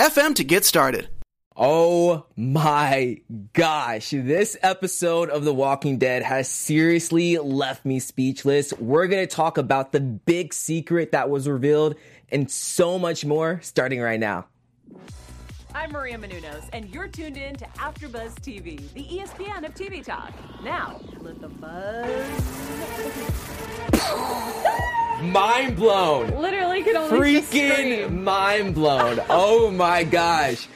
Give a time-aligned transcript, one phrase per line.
[0.00, 1.10] FM to get started.
[1.54, 3.20] Oh my
[3.52, 8.72] gosh, this episode of The Walking Dead has seriously left me speechless.
[8.72, 11.96] We're going to talk about the big secret that was revealed
[12.32, 14.46] and so much more starting right now.
[15.74, 20.32] I'm Maria Menounos, and you're tuned in to AfterBuzz TV, the ESPN of TV talk.
[20.64, 22.06] Now, let the buzz.
[25.22, 26.30] mind blown.
[26.40, 29.20] Literally, could only freaking mind blown.
[29.30, 30.66] oh my gosh.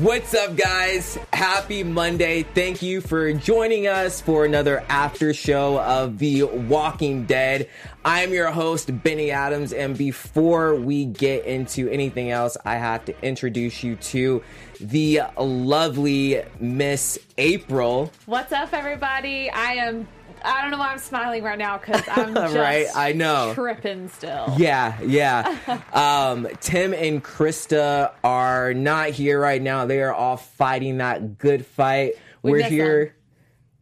[0.00, 1.18] What's up, guys?
[1.32, 2.42] Happy Monday.
[2.42, 7.68] Thank you for joining us for another after show of The Walking Dead.
[8.04, 13.24] I'm your host, Benny Adams, and before we get into anything else, I have to
[13.24, 14.42] introduce you to
[14.80, 18.10] the lovely Miss April.
[18.24, 19.50] What's up, everybody?
[19.50, 20.08] I am
[20.46, 22.86] I don't know why I'm smiling right now because I'm just right.
[22.94, 24.54] I know tripping still.
[24.56, 25.80] Yeah, yeah.
[25.92, 29.86] um, Tim and Krista are not here right now.
[29.86, 32.14] They are all fighting that good fight.
[32.42, 33.04] We We're here.
[33.06, 33.12] Them.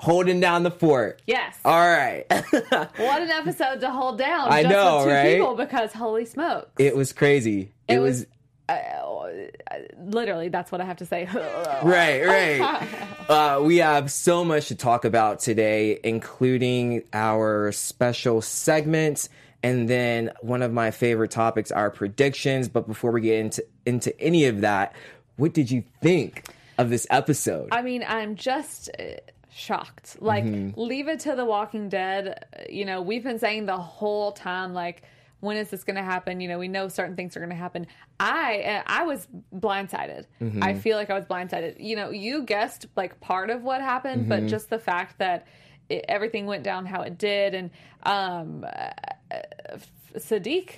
[0.01, 1.23] Holding down the fort.
[1.25, 1.57] Yes.
[1.65, 2.25] All right.
[2.29, 4.49] what an episode to hold down.
[4.51, 5.37] I know, right?
[5.37, 7.73] People because holy smokes, it was crazy.
[7.87, 8.27] It, it was, was
[8.69, 9.29] uh,
[9.99, 11.29] literally, that's what I have to say.
[11.83, 12.89] right, right.
[13.29, 19.29] Uh, we have so much to talk about today, including our special segments.
[19.63, 22.69] And then one of my favorite topics, our predictions.
[22.69, 24.95] But before we get into into any of that,
[25.37, 26.45] what did you think
[26.79, 27.69] of this episode?
[27.73, 29.05] I mean, I'm just uh,
[29.55, 30.17] shocked.
[30.21, 30.79] Like, mm-hmm.
[30.81, 32.45] leave it to The Walking Dead.
[32.69, 35.03] You know, we've been saying the whole time, like,
[35.45, 36.41] when is this going to happen?
[36.41, 37.87] You know, we know certain things are going to happen.
[38.19, 40.25] I I was blindsided.
[40.41, 40.63] Mm-hmm.
[40.63, 41.77] I feel like I was blindsided.
[41.79, 44.31] You know, you guessed like part of what happened, mm-hmm.
[44.31, 45.47] but just the fact that
[45.89, 47.71] it, everything went down how it did, and
[48.05, 49.39] um, uh,
[50.17, 50.71] Siddiq.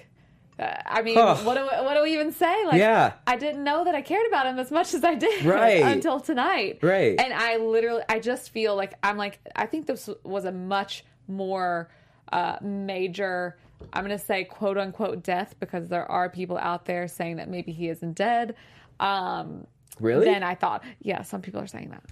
[0.59, 1.37] Uh, I mean, huh.
[1.43, 2.65] what do we, what do we even say?
[2.65, 5.45] Like, yeah, I didn't know that I cared about him as much as I did
[5.45, 5.83] right.
[5.83, 6.79] until tonight.
[6.83, 10.53] Right, and I literally, I just feel like I'm like, I think this was a
[10.53, 11.91] much more
[12.33, 13.57] uh, major
[13.93, 17.49] I'm going to say quote unquote death because there are people out there saying that
[17.49, 18.55] maybe he isn't dead.
[19.01, 19.67] Um,
[20.01, 20.25] really?
[20.27, 22.03] Then I thought, yeah, some people are saying that.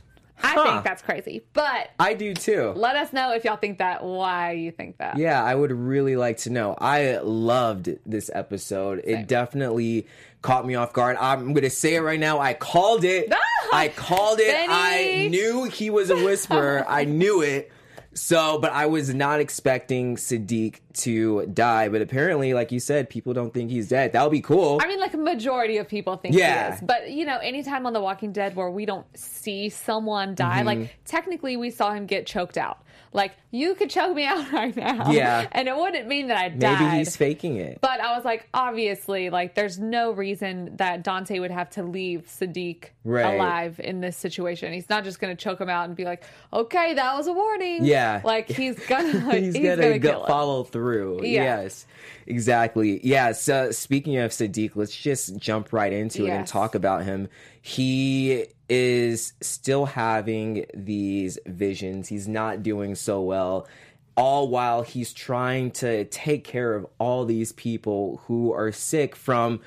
[0.43, 2.73] I think that's crazy, but I do too.
[2.75, 4.03] Let us know if y'all think that.
[4.05, 5.17] Why you think that?
[5.17, 6.75] Yeah, I would really like to know.
[6.79, 9.03] I loved this episode.
[9.05, 9.19] Same.
[9.21, 10.07] It definitely
[10.43, 11.17] caught me off guard.
[11.21, 12.41] I'm going to say it right now.
[12.41, 13.33] I called it.
[13.73, 14.49] I called it.
[14.49, 14.69] Benny.
[14.71, 16.85] I knew he was a whisperer.
[16.87, 17.71] I knew it.
[18.15, 23.33] So, but I was not expecting Siddiq to die, but apparently, like you said, people
[23.33, 24.13] don't think he's dead.
[24.13, 24.79] That would be cool.
[24.83, 26.71] I mean, like a majority of people think yeah.
[26.71, 26.81] he is.
[26.81, 30.67] But you know, anytime on The Walking Dead where we don't see someone die, mm-hmm.
[30.67, 32.79] like technically we saw him get choked out.
[33.13, 35.11] Like you could choke me out right now.
[35.11, 35.47] Yeah.
[35.53, 36.81] And it wouldn't mean that I died.
[36.81, 37.79] Maybe he's faking it.
[37.81, 42.27] But I was like, obviously, like there's no reason that Dante would have to leave
[42.27, 43.35] Siddiq right.
[43.35, 44.73] alive in this situation.
[44.73, 47.85] He's not just gonna choke him out and be like, okay, that was a warning.
[47.85, 48.21] Yeah.
[48.25, 51.25] Like he's gonna he's, he's, gonna, gonna go follow through.
[51.25, 51.63] Yeah.
[51.63, 51.87] Yes.
[52.27, 53.01] Exactly.
[53.07, 53.33] Yeah.
[53.33, 56.29] So speaking of Siddiq, let's just jump right into yes.
[56.29, 57.29] it and talk about him.
[57.61, 62.09] He is still having these visions.
[62.09, 63.69] He's not doing so well.
[64.17, 69.61] All while he's trying to take care of all these people who are sick from,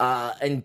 [0.00, 0.64] uh, and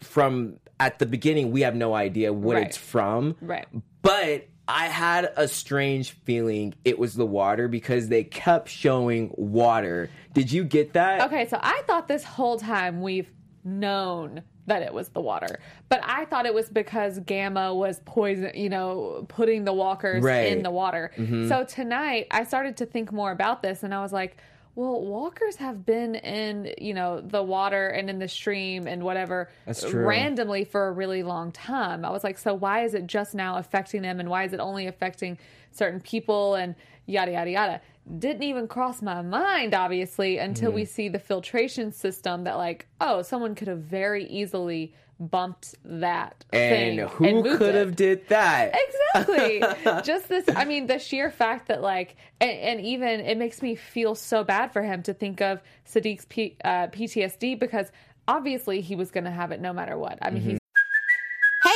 [0.00, 2.66] from at the beginning, we have no idea what right.
[2.66, 3.36] it's from.
[3.40, 3.66] Right.
[4.02, 10.10] But I had a strange feeling it was the water because they kept showing water.
[10.34, 11.22] Did you get that?
[11.22, 13.30] Okay, so I thought this whole time we've
[13.64, 15.60] known that it was the water.
[15.88, 20.48] But I thought it was because Gamma was poison, you know, putting the walkers right.
[20.48, 21.12] in the water.
[21.16, 21.48] Mm-hmm.
[21.48, 24.38] So tonight I started to think more about this and I was like,
[24.76, 29.48] well, walkers have been in, you know, the water and in the stream and whatever
[29.94, 32.04] randomly for a really long time.
[32.04, 34.60] I was like, so why is it just now affecting them and why is it
[34.60, 35.38] only affecting
[35.72, 36.74] certain people and
[37.06, 37.80] yada yada yada?
[38.18, 40.76] didn't even cross my mind obviously until mm.
[40.76, 46.44] we see the filtration system that like oh someone could have very easily bumped that
[46.52, 47.74] and thing who and could it.
[47.74, 48.74] have did that
[49.14, 49.60] exactly
[50.02, 53.74] just this i mean the sheer fact that like and, and, even it makes me
[53.74, 57.90] feel so bad for him to think of siddiq's P, uh, ptsd because
[58.28, 60.56] obviously he was going to have it no matter what i mean mm-hmm.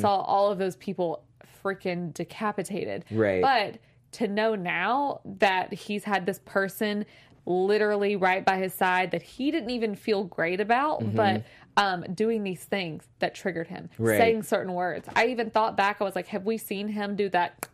[0.00, 1.24] saw all of those people
[1.64, 3.04] freaking decapitated.
[3.10, 3.42] Right.
[3.42, 3.78] But
[4.18, 7.04] to know now that he's had this person
[7.46, 11.16] literally right by his side that he didn't even feel great about, mm-hmm.
[11.16, 11.42] but
[11.76, 14.18] um, doing these things that triggered him, right.
[14.18, 15.08] saying certain words.
[15.14, 17.68] I even thought back, I was like, have we seen him do that?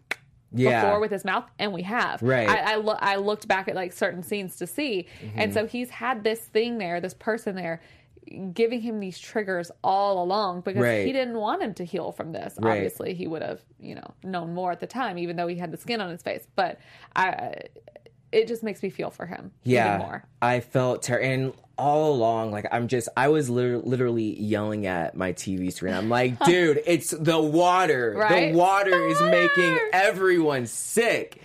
[0.53, 0.83] Yeah.
[0.83, 3.77] before with his mouth and we have right i I, lo- I looked back at
[3.77, 5.39] like certain scenes to see mm-hmm.
[5.39, 7.81] and so he's had this thing there this person there
[8.53, 11.07] giving him these triggers all along because right.
[11.07, 12.55] he didn't want him to heal from this.
[12.59, 12.77] Right.
[12.77, 15.73] Obviously, he would have, you know, known more at the time, even though he had
[15.73, 16.47] the skin on his face.
[16.55, 16.79] But
[17.17, 17.55] I,
[18.33, 19.51] it just makes me feel for him.
[19.65, 20.25] Yeah, more.
[20.41, 25.17] I felt ter- and all along, like I'm just, I was literally, literally yelling at
[25.17, 25.95] my TV screen.
[25.95, 28.15] I'm like, dude, it's the water.
[28.17, 28.53] Right?
[28.53, 29.31] The water the is water.
[29.31, 31.43] making everyone sick.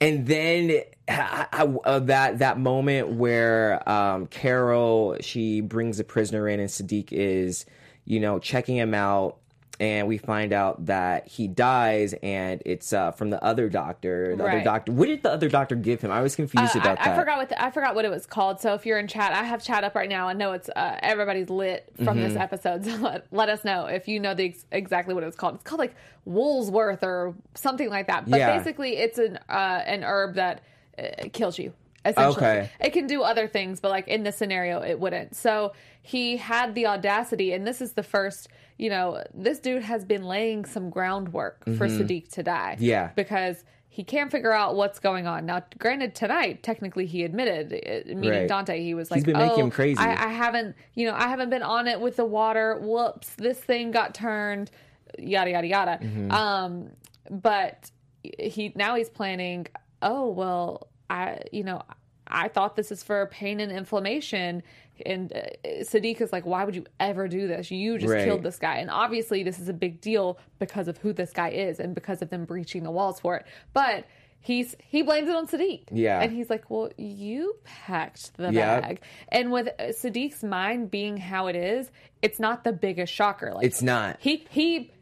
[0.00, 6.68] And then uh, that that moment where um, Carol she brings a prisoner in and
[6.68, 7.66] Siddiq is
[8.04, 9.38] you know checking him out
[9.80, 14.44] and we find out that he dies and it's uh, from the other doctor the
[14.44, 14.56] right.
[14.56, 16.10] other doctor what did the other doctor give him?
[16.10, 17.14] I was confused uh, about I, that.
[17.14, 18.60] i forgot what the, i forgot what it was called.
[18.60, 20.28] So if you're in chat i have chat up right now.
[20.28, 22.28] I know it's uh, everybody's lit from mm-hmm.
[22.28, 22.84] this episode.
[22.94, 25.56] So let, let, us know if you know the ex- exactly what it was called.
[25.56, 28.28] It's called like woolsworth or something like that.
[28.28, 28.56] But yeah.
[28.56, 30.62] basically it's an uh, an herb that
[30.98, 31.72] it kills you.
[32.04, 32.36] Essentially.
[32.36, 32.70] Okay.
[32.80, 35.34] It can do other things, but like in this scenario, it wouldn't.
[35.34, 40.04] So he had the audacity, and this is the first, you know, this dude has
[40.04, 41.78] been laying some groundwork mm-hmm.
[41.78, 42.76] for Siddiq to die.
[42.78, 43.10] Yeah.
[43.16, 45.46] Because he can't figure out what's going on.
[45.46, 48.48] Now, granted, tonight technically he admitted, uh, meaning right.
[48.48, 49.98] Dante, he was like, oh, making him crazy.
[49.98, 52.78] I, I, haven't, you know, I haven't been on it with the water.
[52.80, 54.70] Whoops, this thing got turned.
[55.16, 55.98] Yada yada yada.
[56.02, 56.30] Mm-hmm.
[56.32, 56.90] Um,
[57.30, 57.90] but
[58.22, 59.68] he now he's planning
[60.04, 61.82] oh, well, I, you know,
[62.28, 64.62] I thought this is for pain and inflammation.
[65.04, 65.40] And uh,
[65.80, 67.70] Siddiq is like, why would you ever do this?
[67.70, 68.24] You just right.
[68.24, 68.76] killed this guy.
[68.76, 72.22] And obviously, this is a big deal because of who this guy is and because
[72.22, 73.46] of them breaching the walls for it.
[73.72, 74.04] But
[74.40, 75.84] he's he blames it on Siddiq.
[75.90, 76.20] Yeah.
[76.20, 78.82] And he's like, well, you packed the yep.
[78.82, 79.00] bag.
[79.30, 81.90] And with Siddiq's mind being how it is,
[82.22, 83.52] it's not the biggest shocker.
[83.52, 84.18] Like it's not.
[84.20, 84.92] He he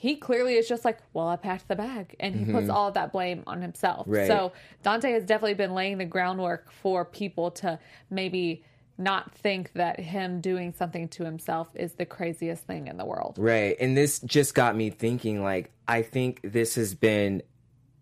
[0.00, 2.54] he clearly is just like, well, I packed the bag, and he mm-hmm.
[2.54, 4.06] puts all of that blame on himself.
[4.08, 4.26] Right.
[4.26, 4.52] So
[4.82, 8.64] Dante has definitely been laying the groundwork for people to maybe
[8.96, 13.36] not think that him doing something to himself is the craziest thing in the world.
[13.38, 13.76] Right.
[13.78, 17.42] And this just got me thinking like I think this has been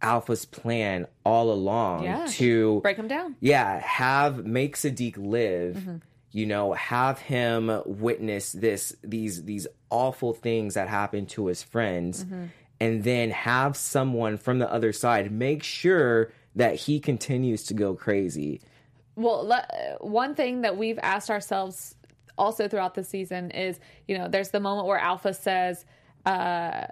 [0.01, 3.35] Alpha's plan all along yeah, to break him down.
[3.41, 5.75] Yeah, have make Siddiq live.
[5.75, 5.97] Mm-hmm
[6.33, 12.25] you know have him witness this these these awful things that happen to his friends
[12.25, 12.47] mm-hmm.
[12.81, 17.95] and then have someone from the other side make sure that he continues to go
[17.95, 18.61] crazy
[19.17, 21.95] well le- one thing that we've asked ourselves
[22.37, 25.85] also throughout the season is you know there's the moment where alpha says
[26.27, 26.83] uh,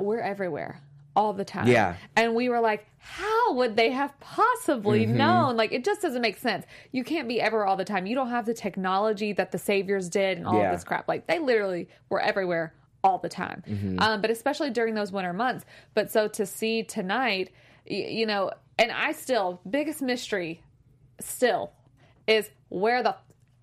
[0.00, 0.80] we're everywhere
[1.16, 1.68] all the time.
[1.68, 1.96] Yeah.
[2.16, 5.16] And we were like, how would they have possibly mm-hmm.
[5.16, 5.56] known?
[5.56, 6.64] Like, it just doesn't make sense.
[6.90, 8.06] You can't be ever all the time.
[8.06, 10.70] You don't have the technology that the Saviors did and all yeah.
[10.70, 11.06] of this crap.
[11.06, 13.62] Like, they literally were everywhere all the time.
[13.68, 14.00] Mm-hmm.
[14.00, 15.64] Um, but especially during those winter months.
[15.92, 17.52] But so to see tonight,
[17.86, 20.62] you know, and I still, biggest mystery
[21.20, 21.72] still
[22.26, 23.16] is where the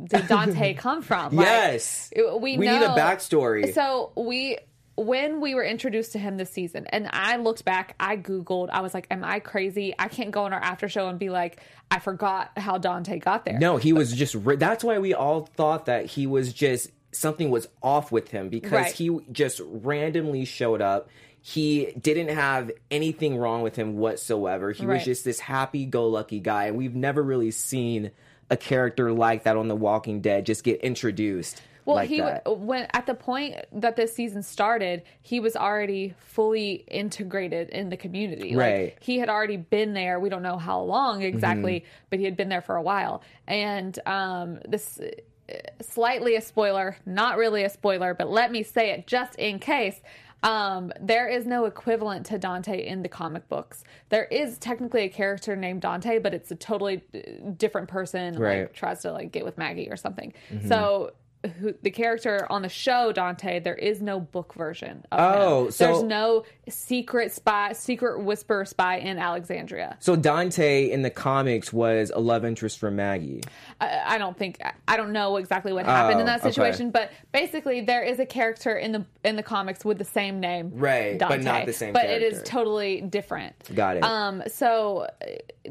[0.03, 1.35] did Dante come from?
[1.35, 3.73] Like, yes, we, we need a backstory.
[3.73, 4.57] So we
[4.95, 8.81] when we were introduced to him this season, and I looked back, I Googled, I
[8.81, 9.93] was like, Am I crazy?
[9.97, 13.45] I can't go on our after show and be like, I forgot how Dante got
[13.45, 13.57] there.
[13.57, 17.67] No, he was just, that's why we all thought that he was just, something was
[17.81, 18.91] off with him because right.
[18.91, 21.09] he just randomly showed up.
[21.41, 24.71] He didn't have anything wrong with him whatsoever.
[24.71, 24.95] He right.
[24.95, 26.65] was just this happy go lucky guy.
[26.65, 28.11] And we've never really seen
[28.49, 31.61] a character like that on The Walking Dead just get introduced.
[31.85, 32.59] Well, like he that.
[32.59, 37.97] when at the point that this season started, he was already fully integrated in the
[37.97, 38.55] community.
[38.55, 38.83] Right.
[38.83, 40.19] Like, he had already been there.
[40.19, 42.05] We don't know how long exactly, mm-hmm.
[42.09, 43.23] but he had been there for a while.
[43.47, 48.91] And um, this uh, slightly a spoiler, not really a spoiler, but let me say
[48.91, 49.99] it just in case.
[50.43, 53.83] Um, there is no equivalent to Dante in the comic books.
[54.09, 58.39] There is technically a character named Dante, but it's a totally uh, different person.
[58.39, 58.61] Right.
[58.61, 60.33] Like tries to like get with Maggie or something.
[60.51, 60.67] Mm-hmm.
[60.67, 61.11] So
[61.59, 65.71] who the character on the show Dante, there is no book version of oh, him.
[65.71, 69.97] So there's no secret spy, secret whisper spy in Alexandria.
[69.99, 73.41] So Dante in the comics was a love interest for Maggie.
[73.79, 76.91] I, I don't think I don't know exactly what happened oh, in that situation, okay.
[76.91, 80.71] but basically there is a character in the in the comics with the same name,
[80.75, 81.17] right?
[81.17, 81.93] Dante, but not the same.
[81.93, 82.25] But character.
[82.25, 83.55] it is totally different.
[83.73, 84.03] Got it.
[84.03, 84.43] Um.
[84.47, 85.07] So,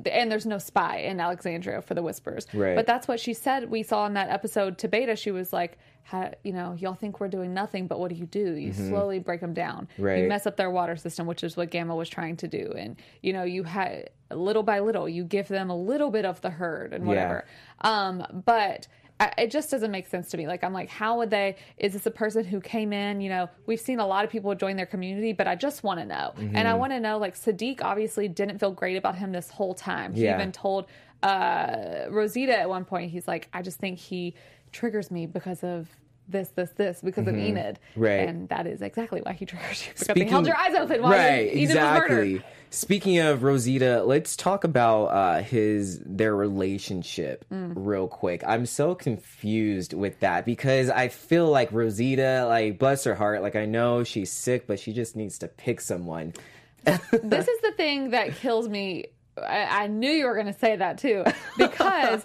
[0.07, 2.75] and there's no spy in Alexandria for the whispers, right?
[2.75, 3.71] But that's what she said.
[3.71, 5.15] We saw in that episode to Beta.
[5.15, 5.60] She was like
[6.03, 8.55] how, you know, y'all think we're doing nothing, but what do you do?
[8.55, 8.89] You mm-hmm.
[8.89, 9.87] slowly break them down.
[9.99, 10.23] Right.
[10.23, 12.73] You mess up their water system, which is what Gamma was trying to do.
[12.77, 16.41] And, you know, you had little by little, you give them a little bit of
[16.41, 17.45] the herd and whatever.
[17.85, 18.09] Yeah.
[18.09, 18.89] Um, but
[19.37, 20.47] it just doesn't make sense to me.
[20.47, 21.57] Like, I'm like, how would they?
[21.77, 23.21] Is this a person who came in?
[23.21, 26.01] You know, we've seen a lot of people join their community, but I just want
[26.01, 26.33] to know.
[26.37, 26.57] Mm-hmm.
[26.57, 29.75] And I want to know, like, Siddiq obviously didn't feel great about him this whole
[29.75, 30.15] time.
[30.15, 30.87] He even told
[31.23, 34.35] uh, Rosita at one point, he's like, I just think he
[34.73, 35.89] triggers me because of
[36.31, 37.35] this, this, this because mm-hmm.
[37.35, 37.79] of Enid.
[37.97, 38.29] Right.
[38.29, 41.03] And that is exactly why he triggers you because Speaking, they held your eyes open
[41.03, 42.01] while right, Enid exactly.
[42.01, 42.45] was murdered.
[42.73, 47.73] Speaking of Rosita, let's talk about uh, his their relationship mm.
[47.75, 48.45] real quick.
[48.47, 53.57] I'm so confused with that because I feel like Rosita, like bless her heart, like
[53.57, 56.33] I know she's sick, but she just needs to pick someone.
[56.85, 59.07] this is the thing that kills me.
[59.37, 61.25] I, I knew you were going to say that too
[61.59, 62.25] because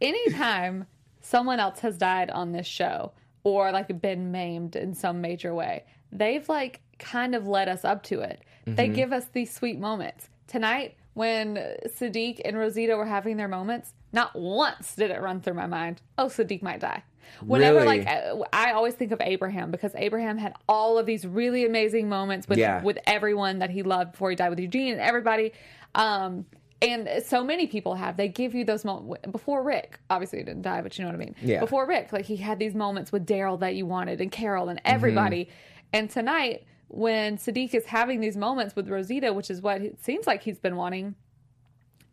[0.00, 0.86] anytime
[1.30, 3.12] someone else has died on this show
[3.44, 8.02] or like been maimed in some major way, they've like kind of led us up
[8.02, 8.42] to it.
[8.66, 8.74] Mm-hmm.
[8.74, 10.28] They give us these sweet moments.
[10.48, 11.54] Tonight, when
[11.86, 16.02] Siddiq and Rosita were having their moments, not once did it run through my mind,
[16.18, 17.04] oh, Siddiq might die.
[17.46, 18.02] Whenever, really?
[18.02, 22.48] like, I always think of Abraham because Abraham had all of these really amazing moments
[22.48, 22.82] with yeah.
[22.82, 25.52] with everyone that he loved before he died with Eugene and everybody.
[25.94, 26.46] Um,
[26.82, 28.16] and so many people have.
[28.16, 29.98] They give you those moments before Rick.
[30.08, 31.34] Obviously, he didn't die, but you know what I mean.
[31.42, 31.60] Yeah.
[31.60, 34.80] Before Rick, like he had these moments with Daryl that you wanted, and Carol, and
[34.84, 35.44] everybody.
[35.44, 35.52] Mm-hmm.
[35.92, 40.26] And tonight, when Siddiq is having these moments with Rosita, which is what it seems
[40.26, 41.14] like he's been wanting,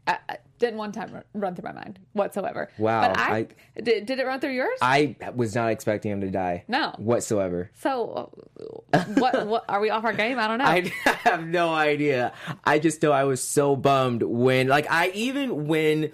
[0.08, 2.70] I, I didn't one time run through my mind whatsoever.
[2.78, 3.02] Wow.
[3.02, 3.38] But I,
[3.76, 4.80] I did, did it run through yours?
[4.82, 6.64] I was not expecting him to die.
[6.68, 6.94] No.
[6.98, 7.70] Whatsoever.
[7.80, 8.32] So,
[9.16, 10.40] what, what are we off our game?
[10.40, 10.66] I don't know.
[11.06, 12.34] I have no idea.
[12.66, 16.12] I just know I was so bummed when, like, I even when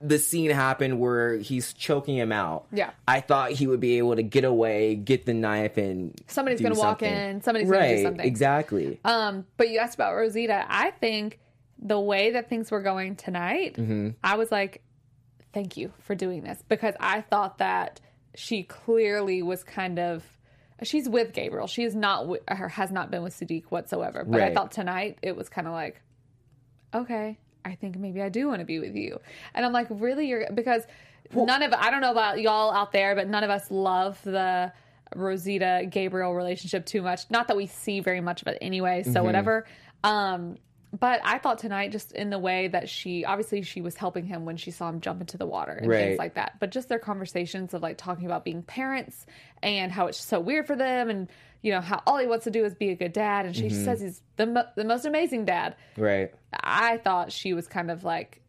[0.00, 2.66] the scene happened where he's choking him out.
[2.72, 2.90] Yeah.
[3.08, 6.74] I thought he would be able to get away, get the knife, and somebody's going
[6.74, 7.40] to walk in.
[7.42, 8.26] Somebody's right, going to do something.
[8.26, 9.00] Exactly.
[9.04, 10.64] Um, but you asked about Rosita.
[10.68, 11.38] I think
[11.78, 14.10] the way that things were going tonight, mm-hmm.
[14.22, 14.82] I was like,
[15.52, 18.00] thank you for doing this because I thought that
[18.34, 20.24] she clearly was kind of.
[20.82, 21.66] She's with Gabriel.
[21.66, 24.24] She is not her has not been with Siddiq whatsoever.
[24.26, 24.50] But right.
[24.50, 26.02] I thought tonight it was kind of like,
[26.92, 29.18] okay, I think maybe I do want to be with you.
[29.54, 30.28] And I'm like, really?
[30.28, 30.82] You're because
[31.32, 34.20] well, none of I don't know about y'all out there, but none of us love
[34.22, 34.72] the
[35.14, 37.22] Rosita Gabriel relationship too much.
[37.30, 39.02] Not that we see very much of it anyway.
[39.02, 39.24] So mm-hmm.
[39.24, 39.66] whatever.
[40.04, 40.58] Um,
[40.98, 44.44] but I thought tonight, just in the way that she obviously she was helping him
[44.44, 45.98] when she saw him jump into the water and right.
[45.98, 46.58] things like that.
[46.60, 49.26] But just their conversations of like talking about being parents
[49.62, 51.28] and how it's so weird for them and
[51.62, 53.64] you know how all he wants to do is be a good dad and she
[53.64, 53.84] mm-hmm.
[53.84, 55.74] says he's the mo- the most amazing dad.
[55.96, 56.32] Right.
[56.52, 58.40] I thought she was kind of like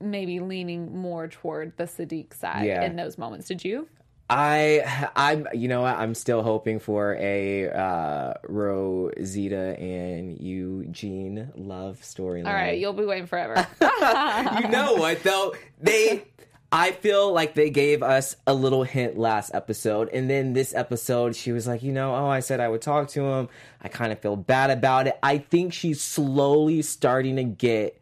[0.00, 2.84] maybe leaning more toward the Siddiq side yeah.
[2.84, 3.48] in those moments.
[3.48, 3.88] Did you?
[4.28, 12.00] I I'm you know what I'm still hoping for a uh, Rosita and Eugene love
[12.02, 12.46] storyline.
[12.46, 13.66] All right, you'll be waiting forever.
[13.80, 15.54] you know what though?
[15.80, 16.24] They
[16.72, 21.36] I feel like they gave us a little hint last episode, and then this episode,
[21.36, 23.48] she was like, you know, oh, I said I would talk to him.
[23.80, 25.16] I kind of feel bad about it.
[25.22, 28.00] I think she's slowly starting to get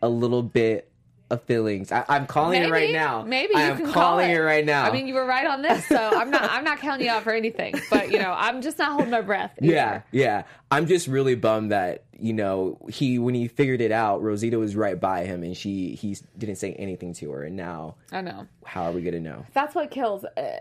[0.00, 0.90] a little bit
[1.30, 1.90] of feelings.
[1.90, 3.22] I, am calling maybe, it right now.
[3.22, 4.30] Maybe you I am can calling call it.
[4.30, 4.40] it.
[4.40, 4.84] right now.
[4.84, 6.50] I mean, you were right on this, so I'm not.
[6.50, 7.74] I'm not counting you out for anything.
[7.90, 9.52] But you know, I'm just not holding my breath.
[9.62, 9.72] Either.
[9.72, 10.42] Yeah, yeah.
[10.70, 14.76] I'm just really bummed that you know he when he figured it out, Rosita was
[14.76, 18.46] right by him, and she he didn't say anything to her, and now I know.
[18.64, 19.44] How are we gonna know?
[19.52, 20.24] That's what kills.
[20.24, 20.58] Uh,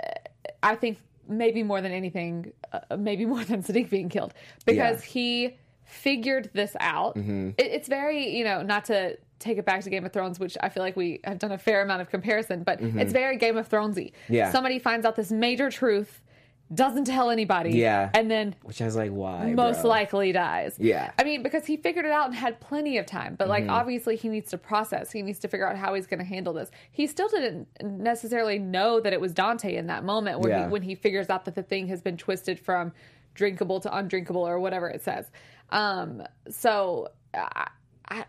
[0.63, 4.33] I think maybe more than anything, uh, maybe more than Siddiq being killed
[4.65, 5.11] because yeah.
[5.11, 7.15] he figured this out.
[7.15, 7.49] Mm-hmm.
[7.57, 10.57] It, it's very, you know, not to take it back to Game of Thrones, which
[10.61, 12.99] I feel like we have done a fair amount of comparison, but mm-hmm.
[12.99, 14.11] it's very Game of Thronesy.
[14.27, 14.51] Yeah.
[14.51, 16.21] Somebody finds out this major truth,
[16.73, 17.71] doesn't tell anybody.
[17.71, 18.09] Yeah.
[18.13, 19.51] And then Which I was like, why?
[19.53, 19.89] Most bro?
[19.91, 20.75] likely dies.
[20.79, 21.11] Yeah.
[21.19, 23.35] I mean, because he figured it out and had plenty of time.
[23.35, 23.73] But like mm-hmm.
[23.73, 25.11] obviously he needs to process.
[25.11, 26.71] He needs to figure out how he's gonna handle this.
[26.91, 30.65] He still didn't necessarily know that it was Dante in that moment when yeah.
[30.65, 32.93] he when he figures out that the thing has been twisted from
[33.35, 35.29] drinkable to undrinkable or whatever it says.
[35.69, 37.69] Um, so I,
[38.07, 38.25] I,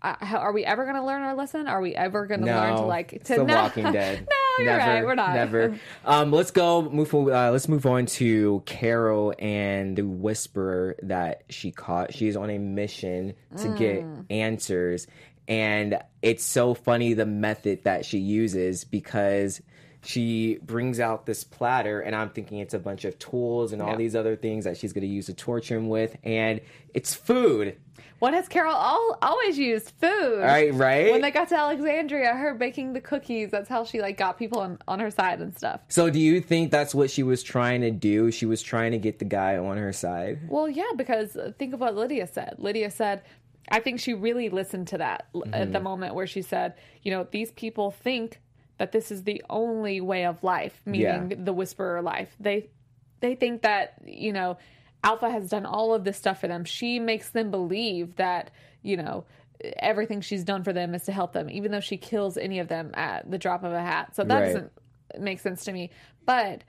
[0.00, 1.66] I, are we ever going to learn our lesson?
[1.66, 4.26] Are we ever going to no, learn to like to no, Walking Dead?
[4.58, 5.04] No, you're never, right.
[5.04, 5.34] We're not.
[5.34, 5.78] Never.
[6.04, 6.82] Um, let's go.
[6.82, 7.14] Move.
[7.14, 12.12] Uh, let's move on to Carol and the Whisperer that she caught.
[12.12, 13.78] She is on a mission to mm.
[13.78, 15.06] get answers,
[15.46, 19.62] and it's so funny the method that she uses because
[20.04, 23.90] she brings out this platter and i'm thinking it's a bunch of tools and all
[23.90, 23.96] yeah.
[23.96, 26.60] these other things that she's going to use to torture him with and
[26.94, 27.76] it's food
[28.18, 29.92] what has Carol all, always used?
[30.00, 30.40] Food.
[30.40, 31.12] Right, right.
[31.12, 34.60] When they got to Alexandria, her baking the cookies, that's how she like got people
[34.60, 35.80] on, on her side and stuff.
[35.88, 38.32] So do you think that's what she was trying to do?
[38.32, 40.40] She was trying to get the guy on her side?
[40.48, 42.56] Well, yeah, because think of what Lydia said.
[42.58, 43.22] Lydia said,
[43.70, 45.54] I think she really listened to that mm-hmm.
[45.54, 48.40] at the moment where she said, you know, these people think
[48.78, 51.36] that this is the only way of life, meaning yeah.
[51.38, 52.34] the whisperer life.
[52.40, 52.70] They
[53.20, 54.58] they think that, you know,
[55.02, 56.64] Alpha has done all of this stuff for them.
[56.64, 58.50] She makes them believe that,
[58.82, 59.24] you know,
[59.78, 62.68] everything she's done for them is to help them, even though she kills any of
[62.68, 64.14] them at the drop of a hat.
[64.14, 64.46] So that right.
[64.46, 64.72] doesn't
[65.18, 65.90] make sense to me.
[66.24, 66.62] But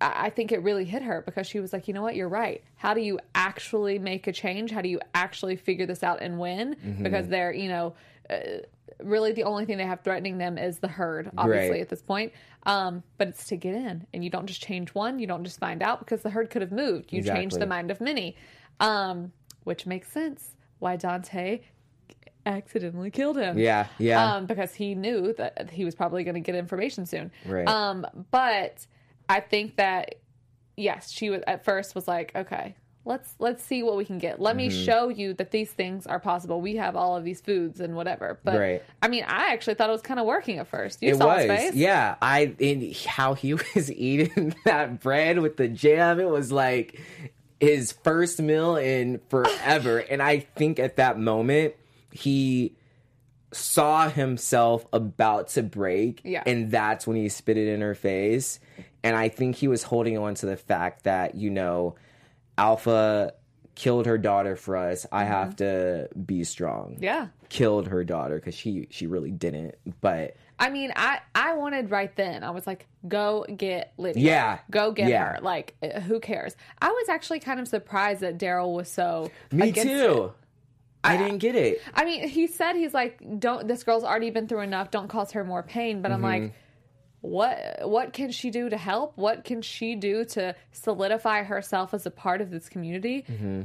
[0.00, 2.62] I think it really hit her because she was like, you know what, you're right.
[2.76, 4.70] How do you actually make a change?
[4.70, 6.76] How do you actually figure this out and win?
[6.76, 7.02] Mm-hmm.
[7.02, 7.94] Because they're, you know,
[8.28, 8.58] uh,
[9.02, 11.80] really the only thing they have threatening them is the herd, obviously, right.
[11.80, 12.32] at this point.
[12.64, 14.06] Um, but it's to get in.
[14.12, 16.62] And you don't just change one, you don't just find out because the herd could
[16.62, 17.12] have moved.
[17.12, 17.42] You exactly.
[17.42, 18.36] change the mind of many,
[18.80, 19.32] um,
[19.64, 21.60] which makes sense why Dante
[22.44, 23.58] accidentally killed him.
[23.58, 24.34] Yeah, yeah.
[24.34, 27.30] Um, because he knew that he was probably going to get information soon.
[27.44, 27.66] Right.
[27.66, 28.86] Um, but
[29.28, 30.16] I think that
[30.76, 34.40] yes, she was at first was like, okay, let's let's see what we can get.
[34.40, 34.68] Let mm-hmm.
[34.68, 36.60] me show you that these things are possible.
[36.60, 38.38] We have all of these foods and whatever.
[38.44, 38.82] But right.
[39.00, 41.02] I mean, I actually thought it was kind of working at first.
[41.02, 41.44] You it saw was.
[41.44, 41.74] his face.
[41.74, 46.20] Yeah, I in how he was eating that bread with the jam.
[46.20, 47.00] It was like
[47.60, 49.98] his first meal in forever.
[50.10, 51.74] and I think at that moment
[52.10, 52.76] he
[53.52, 56.42] saw himself about to break yeah.
[56.44, 58.58] and that's when he spit it in her face
[59.02, 61.94] and i think he was holding on to the fact that you know
[62.58, 63.34] Alpha
[63.74, 65.06] killed her daughter for us.
[65.12, 65.32] I mm-hmm.
[65.32, 66.96] have to be strong.
[67.00, 67.28] Yeah.
[67.48, 69.76] Killed her daughter because she she really didn't.
[70.00, 72.42] But I mean, I I wanted right then.
[72.42, 74.22] I was like, go get Lydia.
[74.22, 74.58] Yeah.
[74.70, 75.34] Go get yeah.
[75.34, 75.40] her.
[75.40, 76.56] Like, uh, who cares?
[76.80, 79.30] I was actually kind of surprised that Daryl was so.
[79.52, 80.24] Me too.
[80.24, 80.32] It.
[81.04, 81.80] I didn't get it.
[81.94, 83.68] I mean, he said he's like, don't.
[83.68, 84.90] This girl's already been through enough.
[84.90, 86.02] Don't cause her more pain.
[86.02, 86.24] But mm-hmm.
[86.24, 86.54] I'm like
[87.26, 89.16] what what can she do to help?
[89.16, 93.24] What can she do to solidify herself as a part of this community?
[93.28, 93.62] Mm-hmm.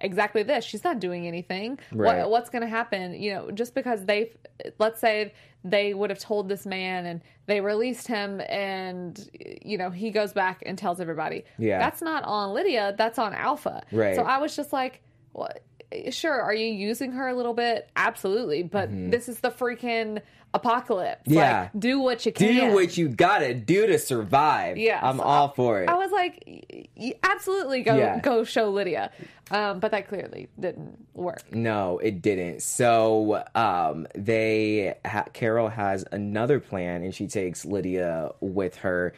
[0.00, 0.64] Exactly this.
[0.64, 1.78] She's not doing anything.
[1.92, 2.18] Right.
[2.18, 3.14] What, what's going to happen?
[3.14, 4.32] You know, just because they,
[4.78, 5.32] let's say
[5.64, 9.28] they would have told this man and they released him, and
[9.62, 11.44] you know he goes back and tells everybody.
[11.58, 12.94] Yeah, that's not on Lydia.
[12.96, 13.82] That's on Alpha.
[13.90, 14.14] Right.
[14.14, 15.02] So I was just like,
[15.32, 15.62] what?
[16.10, 17.88] Sure, are you using her a little bit?
[17.96, 19.10] Absolutely, but mm-hmm.
[19.10, 20.20] this is the freaking
[20.54, 21.22] apocalypse.
[21.26, 21.62] Yeah.
[21.62, 22.68] Like, do what you can.
[22.68, 24.78] Do what you gotta do to survive.
[24.78, 25.00] Yeah.
[25.02, 25.88] I'm so all for it.
[25.88, 26.88] I was like,
[27.22, 28.20] absolutely go yeah.
[28.20, 29.10] go show Lydia.
[29.50, 31.52] Um, but that clearly didn't work.
[31.52, 32.62] No, it didn't.
[32.62, 39.12] So um, they ha- Carol has another plan, and she takes Lydia with her.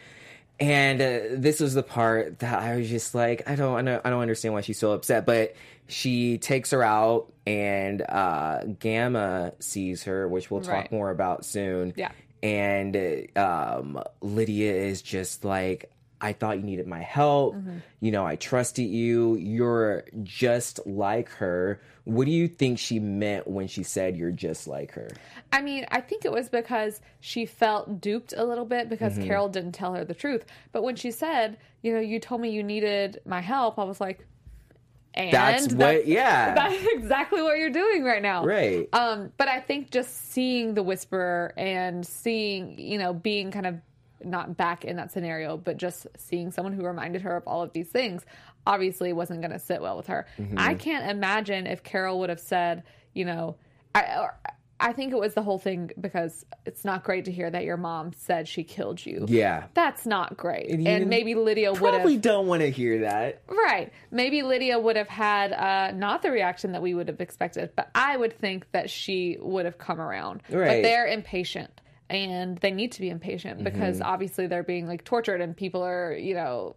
[0.58, 4.06] And uh, this was the part that I was just like, I don't, I don't
[4.06, 5.26] I don't understand why she's so upset.
[5.26, 5.54] But
[5.86, 10.92] she takes her out and uh, Gamma sees her, which we'll talk right.
[10.92, 11.92] more about soon.
[11.96, 12.10] Yeah.
[12.42, 15.90] And um, Lydia is just like,
[16.20, 17.54] I thought you needed my help.
[17.54, 17.78] Mm-hmm.
[18.00, 19.36] You know, I trusted you.
[19.36, 21.80] You're just like her.
[22.04, 25.10] What do you think she meant when she said you're just like her?
[25.52, 29.26] I mean, I think it was because she felt duped a little bit because mm-hmm.
[29.26, 30.44] Carol didn't tell her the truth.
[30.72, 34.00] But when she said, you know, you told me you needed my help, I was
[34.00, 34.26] like,
[35.16, 39.58] and that's what yeah that's exactly what you're doing right now right um but i
[39.58, 43.76] think just seeing the whisperer and seeing you know being kind of
[44.24, 47.72] not back in that scenario but just seeing someone who reminded her of all of
[47.72, 48.24] these things
[48.66, 50.58] obviously wasn't going to sit well with her mm-hmm.
[50.58, 52.82] i can't imagine if carol would have said
[53.14, 53.56] you know
[53.94, 54.28] I,
[54.78, 57.78] I think it was the whole thing because it's not great to hear that your
[57.78, 59.24] mom said she killed you.
[59.28, 59.64] Yeah.
[59.74, 60.70] That's not great.
[60.70, 61.94] And, and maybe Lydia would have.
[61.94, 63.42] Probably don't want to hear that.
[63.48, 63.90] Right.
[64.10, 67.90] Maybe Lydia would have had uh, not the reaction that we would have expected, but
[67.94, 70.42] I would think that she would have come around.
[70.50, 70.66] Right.
[70.66, 74.08] But they're impatient and they need to be impatient because mm-hmm.
[74.08, 76.76] obviously they're being like tortured and people are, you know,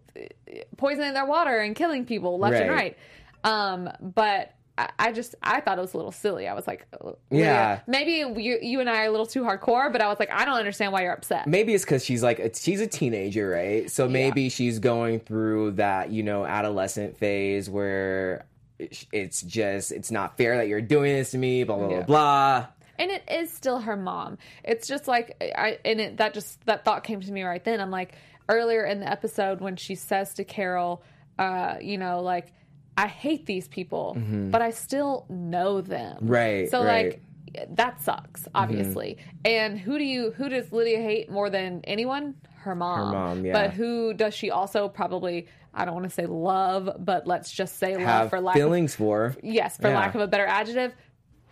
[0.78, 2.62] poisoning their water and killing people left right.
[2.64, 2.98] and right.
[3.44, 4.54] Um, but
[4.98, 6.48] I just I thought it was a little silly.
[6.48, 6.88] I was like,
[7.30, 10.32] yeah, maybe you, you and I are a little too hardcore, but I was like,
[10.32, 11.48] I don't understand why you're upset.
[11.48, 13.92] Maybe it's because she's like a, she's a teenager, right?
[13.92, 14.50] So maybe yeah.
[14.50, 18.46] she's going through that you know adolescent phase where
[18.80, 22.02] it's just it's not fair that you're doing this to me, blah blah yeah.
[22.04, 22.68] blah blah.
[23.00, 24.38] And it is still her mom.
[24.64, 27.80] It's just like I and it that just that thought came to me right then.
[27.80, 28.14] I'm like
[28.50, 31.02] earlier in the episode when she says to Carol,
[31.38, 32.54] uh, you know, like
[32.98, 34.52] I hate these people, mm-hmm.
[34.52, 36.18] but I still know them.
[36.22, 36.70] Right.
[36.70, 37.22] So right.
[37.56, 38.52] like that sucks, mm-hmm.
[38.56, 39.18] obviously.
[39.18, 39.38] Mm-hmm.
[39.46, 42.36] And who do you who does Lydia hate more than anyone?
[42.58, 42.98] Her mom.
[42.98, 43.54] Her mom, yeah.
[43.54, 47.78] But who does she also probably I don't want to say love, but let's just
[47.78, 49.36] say Have love for lack feelings of, for.
[49.44, 50.00] Yes, for yeah.
[50.00, 50.94] lack of a better adjective.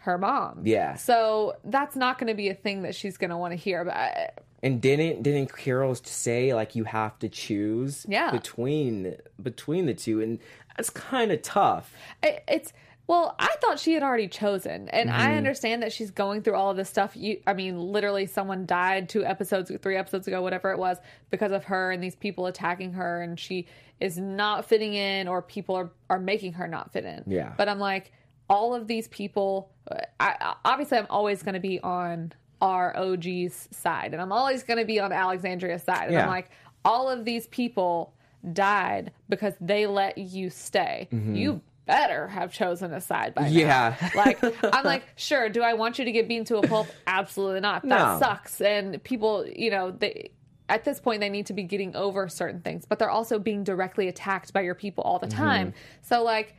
[0.08, 0.62] Her mom.
[0.64, 0.96] Yeah.
[0.96, 3.84] So that's not going to be a thing that she's going to want to hear.
[3.84, 8.32] But and didn't didn't Carol say like you have to choose yeah.
[8.32, 10.40] between between the two, and
[10.78, 11.94] that's kind of tough.
[12.24, 12.72] It, it's
[13.08, 15.20] well, I thought she had already chosen, and mm-hmm.
[15.20, 17.12] I understand that she's going through all of this stuff.
[17.18, 20.98] You, I mean, literally, someone died two episodes, three episodes ago, whatever it was,
[21.32, 23.68] because of her and these people attacking her, and she
[24.00, 27.24] is not fitting in, or people are are making her not fit in.
[27.28, 27.54] Yeah.
[27.58, 28.14] But I'm like,
[28.50, 29.72] all of these people.
[30.20, 34.80] I, obviously, I'm always going to be on our OG's side, and I'm always going
[34.80, 36.24] to be on Alexandria's side, and yeah.
[36.24, 36.50] I'm like,
[36.84, 38.14] all of these people
[38.54, 41.08] died because they let you stay.
[41.12, 41.36] Mm-hmm.
[41.36, 43.48] You better have chosen a side by now.
[43.48, 44.12] Yeah.
[44.16, 46.88] like I'm like, sure, do I want you to get beaten to a pulp?
[47.08, 47.88] Absolutely not.
[47.88, 48.20] That no.
[48.20, 48.62] sucks.
[48.62, 50.32] And people, you know, they
[50.70, 53.64] at this point they need to be getting over certain things, but they're also being
[53.64, 55.70] directly attacked by your people all the time.
[55.70, 55.78] Mm-hmm.
[56.02, 56.56] So like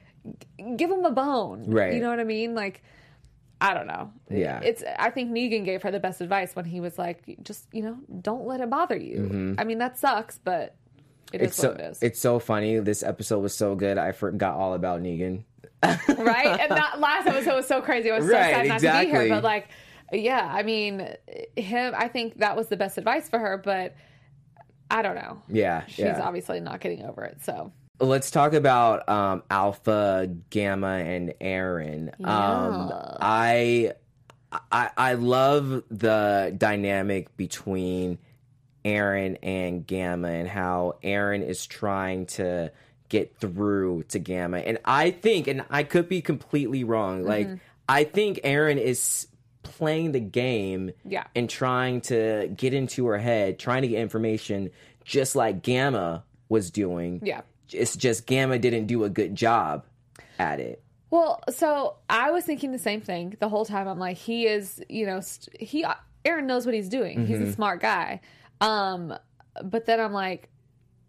[0.76, 1.64] give him a bone.
[1.66, 1.94] Right.
[1.94, 2.54] You know what I mean?
[2.54, 2.83] Like
[3.61, 4.12] I don't know.
[4.31, 4.61] Yeah.
[4.61, 7.83] It's I think Negan gave her the best advice when he was like, just, you
[7.83, 9.18] know, don't let it bother you.
[9.18, 9.54] Mm-hmm.
[9.59, 10.76] I mean, that sucks, but
[11.33, 12.02] it it's so, it is.
[12.02, 12.78] It's so funny.
[12.78, 13.98] This episode was so good.
[13.98, 15.42] I forgot all about Negan.
[15.83, 16.61] right?
[16.61, 18.11] And that last episode was so crazy.
[18.11, 19.07] I was so right, sad not exactly.
[19.07, 19.35] to be here.
[19.35, 19.68] But like,
[20.12, 21.09] yeah, I mean,
[21.57, 21.94] him.
[21.96, 23.59] I think that was the best advice for her.
[23.59, 23.94] But
[24.90, 25.42] I don't know.
[25.48, 26.20] Yeah, she's yeah.
[26.22, 27.42] obviously not getting over it.
[27.42, 32.12] So let's talk about um, Alpha, Gamma, and Aaron.
[32.18, 32.26] Yeah.
[32.26, 33.92] Um, I,
[34.72, 38.18] I I love the dynamic between
[38.84, 42.72] Aaron and Gamma and how Aaron is trying to
[43.08, 44.58] get through to Gamma.
[44.58, 47.28] And I think, and I could be completely wrong, mm-hmm.
[47.28, 47.48] like,
[47.88, 49.26] I think Aaron is
[49.62, 51.24] playing the game yeah.
[51.34, 54.70] and trying to get into her head, trying to get information
[55.04, 57.20] just like Gamma was doing.
[57.24, 57.42] Yeah.
[57.72, 59.85] It's just Gamma didn't do a good job
[60.38, 60.83] at it.
[61.11, 63.88] Well, so I was thinking the same thing the whole time.
[63.88, 65.85] I'm like, he is, you know, st- he
[66.24, 67.18] Aaron knows what he's doing.
[67.18, 67.26] Mm-hmm.
[67.26, 67.52] He's a mm-hmm.
[67.52, 68.20] smart guy.
[68.61, 69.14] Um,
[69.62, 70.50] but then I'm like,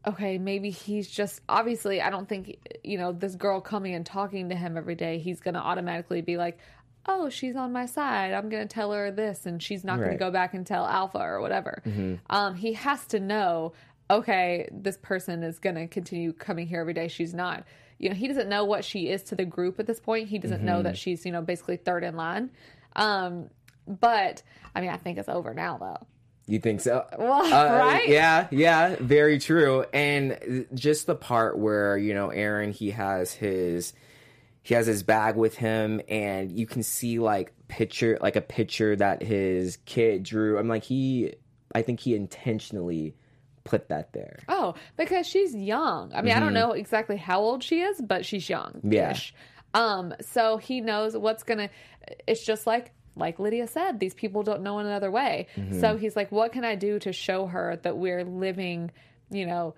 [0.07, 2.01] okay, maybe he's just obviously.
[2.01, 5.19] I don't think you know this girl coming and talking to him every day.
[5.19, 6.59] He's gonna automatically be like,
[7.05, 8.33] oh, she's on my side.
[8.33, 10.05] I'm gonna tell her this, and she's not right.
[10.05, 11.81] gonna go back and tell Alpha or whatever.
[11.85, 12.15] Mm-hmm.
[12.29, 13.73] Um, he has to know.
[14.09, 17.07] Okay, this person is gonna continue coming here every day.
[17.07, 17.63] She's not.
[17.99, 20.29] You know, he doesn't know what she is to the group at this point.
[20.29, 20.65] He doesn't mm-hmm.
[20.65, 22.49] know that she's, you know, basically third in line.
[22.95, 23.49] Um,
[23.85, 24.41] but
[24.73, 26.07] I mean, I think it's over now, though.
[26.47, 27.05] You think so?
[27.17, 28.09] Well, uh, right?
[28.09, 29.85] Yeah, yeah, very true.
[29.93, 33.93] And just the part where you know Aaron, he has his
[34.63, 38.95] he has his bag with him, and you can see like picture like a picture
[38.95, 40.57] that his kid drew.
[40.57, 41.35] I'm like he,
[41.75, 43.15] I think he intentionally
[43.63, 44.39] put that there.
[44.47, 46.11] Oh, because she's young.
[46.13, 46.37] I mean, mm-hmm.
[46.37, 46.69] I don't mm-hmm.
[46.69, 48.81] know exactly how old she is, but she's young.
[48.83, 49.17] Yeah.
[49.73, 51.69] Um, so he knows what's gonna.
[52.27, 55.47] It's just like like Lydia said, these people don't know in another way.
[55.55, 55.79] Mm-hmm.
[55.79, 58.91] So he's like, what can I do to show her that we're living,
[59.29, 59.75] you know,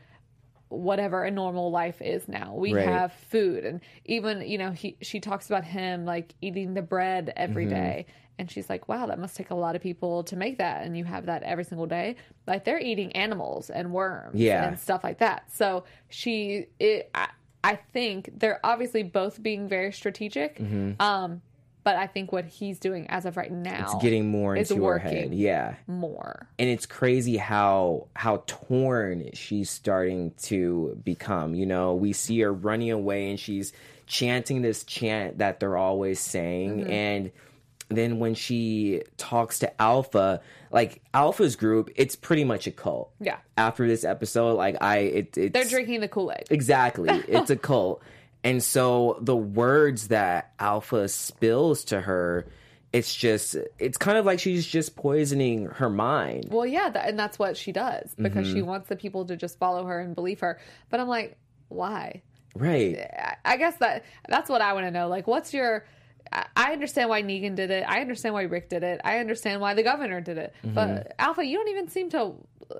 [0.70, 2.54] whatever a normal life is now.
[2.56, 2.88] We right.
[2.88, 7.34] have food and even, you know, he she talks about him like eating the bread
[7.36, 7.76] every mm-hmm.
[7.76, 8.06] day,
[8.39, 10.84] And she's like, wow, that must take a lot of people to make that.
[10.84, 12.15] And you have that every single day.
[12.48, 14.67] Like they're eating animals and worms yeah.
[14.67, 15.52] and stuff like that.
[15.54, 17.30] So she, it, I,
[17.63, 20.58] I think they're obviously both being very strategic.
[20.58, 21.00] Mm-hmm.
[21.00, 21.41] Um,
[21.84, 25.00] but I think what he's doing as of right now, it's getting more into her
[25.00, 25.34] head.
[25.34, 26.48] Yeah, more.
[26.60, 31.56] And it's crazy how how torn she's starting to become.
[31.56, 33.74] You know, we see her running away, and she's
[34.06, 36.91] chanting this chant that they're always saying, mm-hmm.
[36.91, 37.32] and
[37.98, 43.12] then when she talks to Alpha, like Alpha's group, it's pretty much a cult.
[43.20, 43.38] Yeah.
[43.58, 46.48] After this episode, like I, it, it's they're drinking the Kool Aid.
[46.50, 48.02] Exactly, it's a cult.
[48.44, 52.48] And so the words that Alpha spills to her,
[52.92, 56.48] it's just, it's kind of like she's just poisoning her mind.
[56.50, 58.56] Well, yeah, that, and that's what she does because mm-hmm.
[58.56, 60.60] she wants the people to just follow her and believe her.
[60.90, 61.38] But I'm like,
[61.70, 62.24] why?
[62.56, 63.08] Right.
[63.46, 65.08] I guess that that's what I want to know.
[65.08, 65.86] Like, what's your.
[66.32, 67.84] I understand why Negan did it.
[67.88, 69.02] I understand why Rick did it.
[69.04, 70.54] I understand why the governor did it.
[70.63, 70.76] Mm-hmm.
[70.76, 72.34] But Alpha, you don't even seem to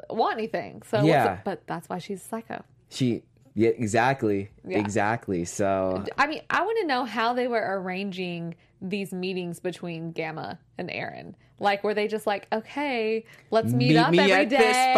[0.10, 0.84] want anything.
[0.84, 1.40] So, yeah.
[1.44, 2.64] but that's why she's psycho.
[2.90, 3.24] She
[3.56, 4.50] Yeah, exactly.
[4.68, 4.80] Yeah.
[4.80, 5.46] Exactly.
[5.46, 10.60] So I mean, I want to know how they were arranging these meetings between Gamma
[10.78, 11.36] and Aaron.
[11.60, 14.94] Like, were they just like, okay, let's meet, meet up every day.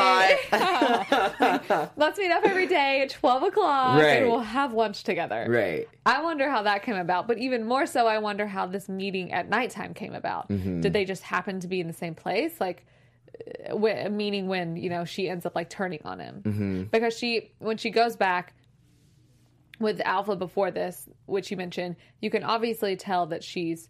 [1.97, 4.21] let's meet up every day at twelve o'clock, right.
[4.21, 5.45] and we'll have lunch together.
[5.49, 5.89] Right.
[6.05, 7.27] I wonder how that came about.
[7.27, 10.47] But even more so, I wonder how this meeting at nighttime came about.
[10.47, 10.79] Mm-hmm.
[10.79, 12.61] Did they just happen to be in the same place?
[12.61, 12.85] Like,
[13.69, 16.83] uh, meaning when you know she ends up like turning on him mm-hmm.
[16.83, 18.53] because she when she goes back
[19.79, 23.89] with Alpha before this, which you mentioned, you can obviously tell that she's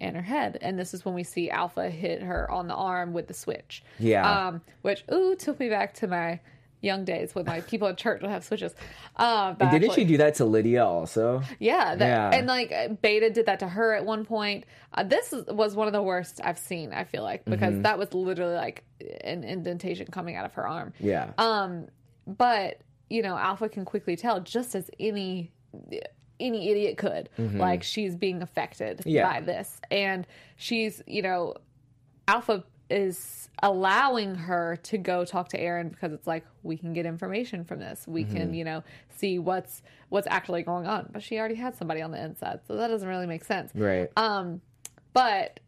[0.00, 0.58] in her head.
[0.60, 3.82] And this is when we see Alpha hit her on the arm with the switch.
[3.98, 4.48] Yeah.
[4.48, 6.40] Um, which, ooh, took me back to my
[6.80, 8.74] young days when my people at church would have switches.
[9.16, 11.42] Um, didn't she do that to Lydia also?
[11.58, 12.38] Yeah, that, yeah.
[12.38, 14.64] And like Beta did that to her at one point.
[14.92, 16.92] Uh, this was one of the worst I've seen.
[16.92, 17.82] I feel like because mm-hmm.
[17.82, 18.84] that was literally like
[19.22, 20.92] an indentation coming out of her arm.
[21.00, 21.32] Yeah.
[21.38, 21.88] Um,
[22.26, 25.52] but you know, Alpha can quickly tell just as any
[26.40, 27.28] any idiot could.
[27.38, 27.58] Mm-hmm.
[27.58, 29.32] Like she's being affected yeah.
[29.32, 29.80] by this.
[29.90, 31.54] And she's, you know,
[32.26, 37.06] Alpha is allowing her to go talk to Aaron because it's like we can get
[37.06, 38.04] information from this.
[38.06, 38.36] We mm-hmm.
[38.36, 38.82] can, you know,
[39.16, 41.08] see what's what's actually going on.
[41.12, 43.72] But she already had somebody on the inside, so that doesn't really make sense.
[43.74, 44.08] Right.
[44.16, 44.60] Um
[45.12, 45.60] but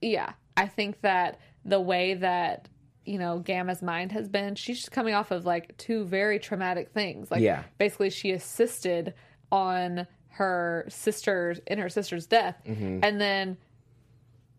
[0.00, 2.68] yeah, I think that the way that
[3.04, 6.90] you know Gamma's mind has been, she's just coming off of like two very traumatic
[6.92, 7.30] things.
[7.30, 7.64] Like yeah.
[7.78, 9.14] basically she assisted
[9.52, 13.00] on her sister's in her sister's death, mm-hmm.
[13.02, 13.56] and then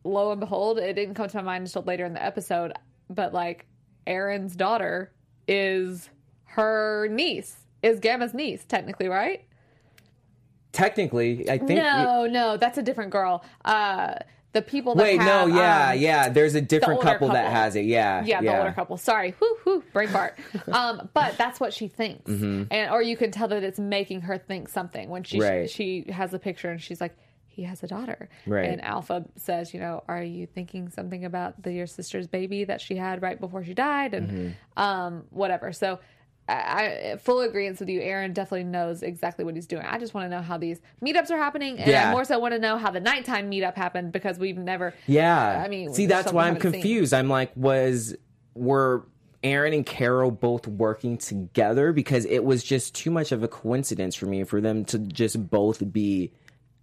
[0.04, 2.74] lo and behold, it didn't come to my mind until later in the episode.
[3.10, 3.66] But like
[4.08, 5.12] Aaron's daughter
[5.48, 6.10] is
[6.44, 9.46] her niece, is Gamma's niece, technically, right?
[10.72, 11.80] Technically, I think.
[11.80, 13.44] No, no, that's a different girl.
[13.64, 14.16] Uh,
[14.56, 17.52] the people that wait have, no yeah um, yeah there's a different couple, couple, that
[17.52, 17.84] has it.
[17.84, 18.96] Yeah yeah the older couple.
[18.96, 19.36] Sorry.
[19.40, 20.40] Whoo whoo brain fart.
[20.72, 22.32] Um but that's what she thinks.
[22.32, 22.64] Mm-hmm.
[22.72, 25.70] and or you can tell that it's making her think something when she right.
[25.70, 28.30] she has a picture and she's like he has a daughter.
[28.48, 28.70] Right.
[28.70, 32.80] And alpha says you know are you thinking something about the, your sister's baby that
[32.80, 34.14] she had right before she died?
[34.14, 34.82] And mm-hmm.
[34.82, 35.74] um whatever.
[35.74, 36.00] So
[36.48, 38.02] I, I full agreement with you.
[38.02, 39.84] Aaron definitely knows exactly what he's doing.
[39.84, 42.10] I just want to know how these meetups are happening, and yeah.
[42.10, 44.94] I more so want to know how the nighttime meetup happened because we've never.
[45.08, 47.12] Yeah, I mean, see, that's why I'm confused.
[47.12, 47.20] Seen.
[47.20, 48.16] I'm like, was
[48.54, 49.08] were
[49.44, 54.16] Aaron and Carol both working together because it was just too much of a coincidence
[54.16, 56.32] for me for them to just both be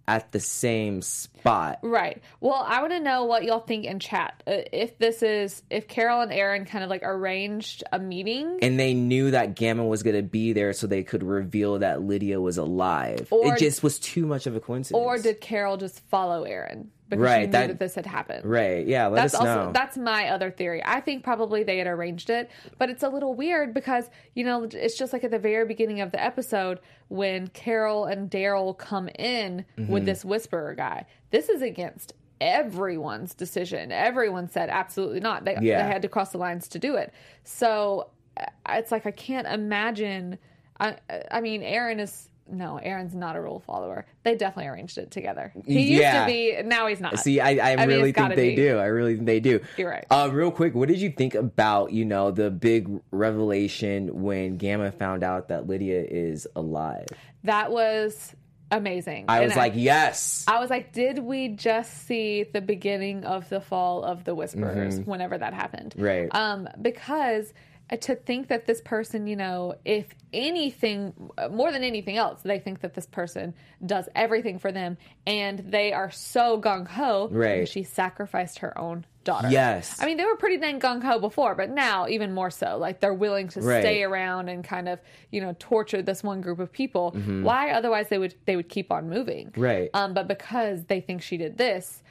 [0.07, 1.79] at the same spot.
[1.81, 2.21] Right.
[2.41, 4.43] Well, I want to know what y'all think in chat.
[4.45, 8.79] Uh, if this is if Carol and Aaron kind of like arranged a meeting and
[8.79, 12.41] they knew that Gamma was going to be there so they could reveal that Lydia
[12.41, 13.27] was alive.
[13.31, 15.01] Or, it just was too much of a coincidence.
[15.01, 16.91] Or did Carol just follow Aaron?
[17.15, 18.45] Because right, she knew that, that, this had happened.
[18.45, 18.85] Right.
[18.85, 19.07] Yeah.
[19.07, 19.71] Let that's us also, know.
[19.71, 20.81] That's my other theory.
[20.83, 24.63] I think probably they had arranged it, but it's a little weird because you know
[24.63, 29.09] it's just like at the very beginning of the episode when Carol and Daryl come
[29.19, 29.91] in mm-hmm.
[29.91, 31.05] with this whisperer guy.
[31.31, 33.91] This is against everyone's decision.
[33.91, 35.45] Everyone said absolutely not.
[35.45, 35.83] They, yeah.
[35.83, 37.13] they had to cross the lines to do it.
[37.43, 40.37] So uh, it's like I can't imagine.
[40.79, 40.97] I,
[41.31, 44.05] I mean, Aaron is no, Aaron's not a rule follower.
[44.23, 45.53] They definitely arranged it together.
[45.65, 46.21] He used yeah.
[46.21, 46.61] to be.
[46.63, 47.19] Now he's not.
[47.19, 48.55] See, I, I, I really think they be.
[48.55, 48.77] do.
[48.77, 49.59] I really think they do.
[49.77, 50.05] You're right.
[50.09, 54.91] Uh, real quick, what did you think about you know the big revelation when Gamma
[54.91, 57.07] found out that Lydia is alive?
[57.43, 58.35] That was
[58.71, 59.25] amazing.
[59.27, 60.45] I and was I, like, yes.
[60.47, 64.99] I was like, did we just see the beginning of the fall of the Whisperers
[64.99, 65.09] mm-hmm.
[65.09, 65.93] whenever that happened?
[65.97, 66.33] Right.
[66.35, 67.53] Um, because
[68.01, 71.13] to think that this person, you know, if anything,
[71.51, 73.53] more than anything else, they think that this person
[73.85, 77.29] does everything for them and they are so gung ho.
[77.31, 77.67] Right.
[77.67, 79.49] She sacrificed her own daughter.
[79.49, 79.97] Yes.
[79.99, 82.77] I mean, they were pretty dang gung ho before, but now even more so.
[82.77, 83.81] Like they're willing to right.
[83.81, 84.99] stay around and kind of,
[85.31, 87.11] you know, torture this one group of people.
[87.11, 87.43] Mm-hmm.
[87.43, 89.53] Why otherwise they would they would keep on moving.
[89.55, 89.89] Right.
[89.93, 92.01] Um, but because they think she did this,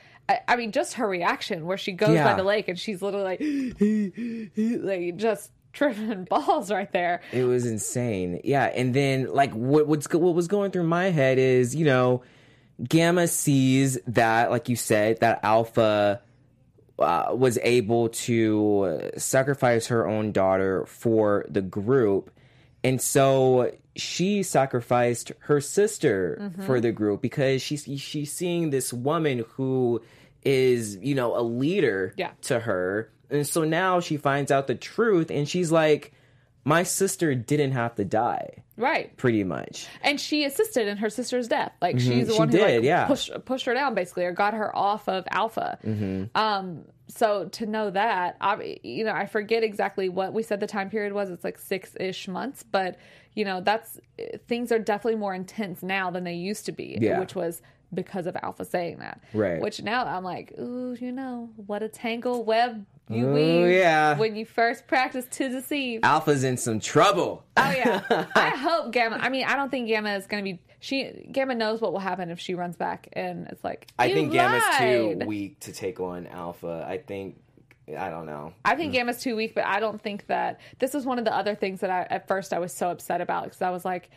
[0.48, 2.24] I, mean, just her reaction where she goes yeah.
[2.24, 7.22] by the lake and she's literally like, like just tripping balls right there.
[7.32, 8.40] It was insane.
[8.44, 12.22] Yeah, and then like what what's what was going through my head is you know,
[12.82, 16.20] Gamma sees that like you said that Alpha.
[16.98, 22.30] Uh, was able to sacrifice her own daughter for the group.
[22.84, 26.62] And so she sacrificed her sister mm-hmm.
[26.62, 30.00] for the group because she's she's seeing this woman who
[30.42, 32.30] is, you know, a leader yeah.
[32.42, 36.12] to her and so now she finds out the truth and she's like,
[36.64, 38.62] my sister didn't have to die.
[38.76, 39.16] Right.
[39.16, 39.88] Pretty much.
[40.02, 41.72] And she assisted in her sister's death.
[41.80, 42.10] Like mm-hmm.
[42.10, 43.06] she's the she one who did, like, yeah.
[43.06, 45.78] pushed pushed her down basically or got her off of alpha.
[45.84, 46.36] Mm-hmm.
[46.36, 50.66] Um so to know that, I, you know, I forget exactly what we said the
[50.66, 51.30] time period was.
[51.30, 52.96] It's like six ish months, but
[53.34, 54.00] you know, that's
[54.46, 57.18] things are definitely more intense now than they used to be, yeah.
[57.18, 57.60] which was
[57.94, 59.20] because of Alpha saying that.
[59.34, 59.60] Right.
[59.60, 64.16] Which now I'm like, ooh, you know, what a tangle web you ooh, weave yeah.
[64.16, 66.00] when you first practice to deceive.
[66.02, 67.44] Alpha's in some trouble.
[67.56, 68.26] Oh yeah.
[68.34, 69.18] I hope Gamma.
[69.20, 70.60] I mean, I don't think Gamma is going to be.
[70.80, 74.32] She Gamma knows what will happen if she runs back, and it's like I think
[74.32, 74.50] lied.
[74.50, 76.84] Gamma's too weak to take on Alpha.
[76.88, 77.40] I think
[77.96, 78.52] I don't know.
[78.64, 81.34] I think Gamma's too weak, but I don't think that this was one of the
[81.34, 84.10] other things that I at first I was so upset about because I was like,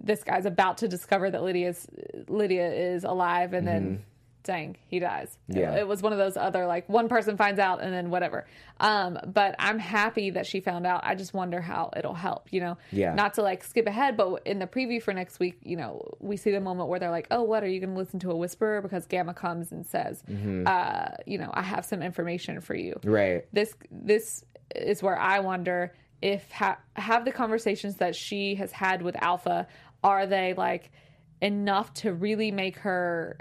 [0.00, 1.86] this guy's about to discover that Lydia's
[2.28, 4.02] Lydia is alive, and then mm-hmm.
[4.42, 5.38] Dang, he dies.
[5.48, 8.46] Yeah, it, was one of those other like one person finds out and then whatever.
[8.78, 11.02] Um, but I'm happy that she found out.
[11.04, 12.52] I just wonder how it'll help.
[12.52, 13.14] You know, yeah.
[13.14, 16.36] Not to like skip ahead, but in the preview for next week, you know, we
[16.36, 18.36] see the moment where they're like, "Oh, what are you going to listen to a
[18.36, 20.64] whisperer?" Because Gamma comes and says, mm-hmm.
[20.66, 23.44] uh, "You know, I have some information for you." Right.
[23.52, 29.02] This this is where I wonder if ha- have the conversations that she has had
[29.02, 29.66] with Alpha
[30.02, 30.90] are they like
[31.40, 33.38] enough to really make her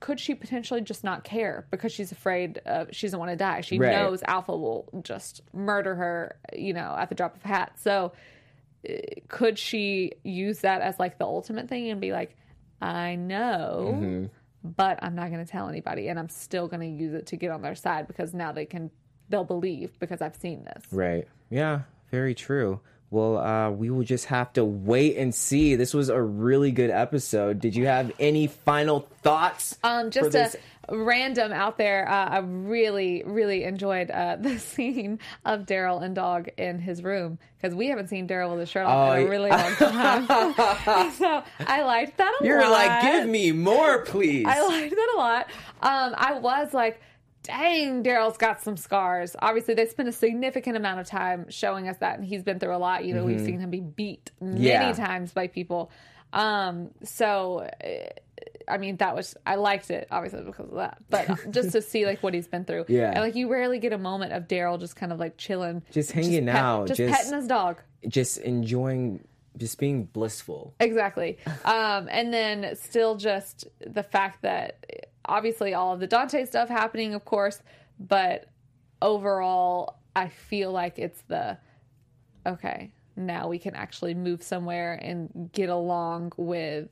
[0.00, 3.60] could she potentially just not care because she's afraid of she doesn't want to die?
[3.60, 3.92] She right.
[3.92, 7.72] knows alpha will just murder her you know at the drop of a hat.
[7.76, 8.12] So
[8.88, 8.92] uh,
[9.28, 12.34] could she use that as like the ultimate thing and be like
[12.80, 14.24] i know mm-hmm.
[14.64, 17.36] but i'm not going to tell anybody and i'm still going to use it to
[17.36, 18.90] get on their side because now they can
[19.28, 20.84] they'll believe because i've seen this.
[20.90, 21.28] Right.
[21.50, 21.80] Yeah
[22.10, 25.74] very true well, uh, we will just have to wait and see.
[25.74, 27.60] This was a really good episode.
[27.60, 29.76] Did you have any final thoughts?
[29.82, 30.52] Um, just a
[30.88, 32.08] random out there.
[32.08, 37.38] Uh, I really, really enjoyed uh, the scene of Daryl and Dog in his room
[37.60, 40.26] because we haven't seen Daryl with his shirt off oh, in a really long time.
[41.12, 42.62] so I liked that a You're lot.
[42.62, 44.46] You're like, give me more, please.
[44.46, 45.46] I liked that a lot.
[45.82, 47.00] Um, I was like
[47.42, 49.36] dang, Daryl's got some scars.
[49.40, 52.74] Obviously, they spent a significant amount of time showing us that, and he's been through
[52.74, 53.04] a lot.
[53.04, 53.36] You know, mm-hmm.
[53.36, 54.92] we've seen him be beat many yeah.
[54.92, 55.90] times by people.
[56.32, 57.68] Um, so,
[58.68, 62.06] I mean, that was I liked it obviously because of that, but just to see
[62.06, 62.86] like what he's been through.
[62.88, 65.82] Yeah, and like you rarely get a moment of Daryl just kind of like chilling,
[65.90, 69.24] just hanging just out, just, just petting his dog, just enjoying
[69.56, 70.74] just being blissful.
[70.80, 71.38] Exactly.
[71.64, 77.14] Um, and then still just the fact that obviously all of the Dante stuff happening,
[77.14, 77.62] of course,
[77.98, 78.46] but
[79.02, 81.58] overall, I feel like it's the
[82.46, 86.88] okay, now we can actually move somewhere and get along with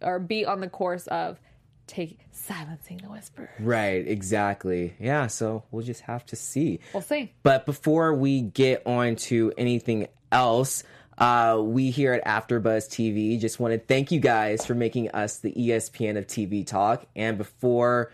[0.00, 1.40] or be on the course of
[1.86, 3.50] take silencing the whisper.
[3.60, 4.94] Right, exactly.
[4.98, 6.80] Yeah, so we'll just have to see.
[6.92, 7.32] We'll see.
[7.42, 10.84] But before we get on to anything else,
[11.18, 15.38] uh, we here at AfterBuzz TV just want to thank you guys for making us
[15.38, 17.06] the ESPN of TV talk.
[17.14, 18.10] And before,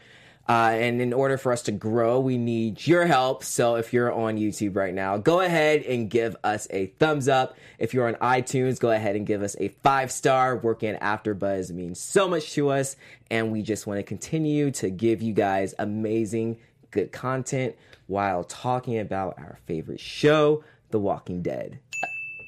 [0.49, 3.45] uh, and in order for us to grow, we need your help.
[3.45, 7.57] So if you're on YouTube right now, go ahead and give us a thumbs up.
[7.79, 10.57] If you're on iTunes, go ahead and give us a five star.
[10.57, 12.97] Working at AfterBuzz means so much to us,
[13.31, 16.59] and we just want to continue to give you guys amazing,
[16.91, 17.77] good content
[18.09, 21.79] while talking about our favorite show, The Walking Dead.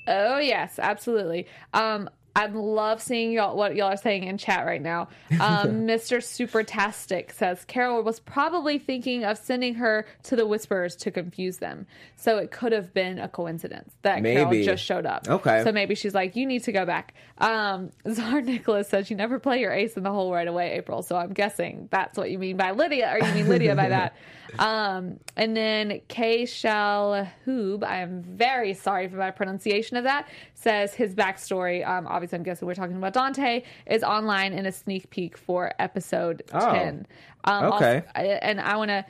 [0.07, 1.47] Oh yes, absolutely.
[1.75, 5.09] Um, I love seeing y'all what y'all are saying in chat right now.
[5.43, 6.19] Um, Mr.
[6.19, 11.87] Supertastic says Carol was probably thinking of sending her to the Whisperers to confuse them.
[12.17, 14.37] So it could have been a coincidence that maybe.
[14.37, 15.29] Carol just showed up.
[15.29, 15.65] Okay.
[15.65, 17.15] So maybe she's like, you need to go back.
[17.39, 21.03] Um, Czar Nicholas says you never play your ace in the hole right away, April.
[21.03, 24.15] So I'm guessing that's what you mean by Lydia, or you mean Lydia by that.
[24.59, 30.29] Um, and then K Shell Hoob, I am very sorry for my pronunciation of that,
[30.53, 31.87] says his backstory.
[31.89, 35.73] Um, obviously, I'm guessing we're talking about Dante, is online in a sneak peek for
[35.79, 37.07] episode oh, 10.
[37.45, 38.03] Um, okay.
[38.15, 39.05] Also, and I want to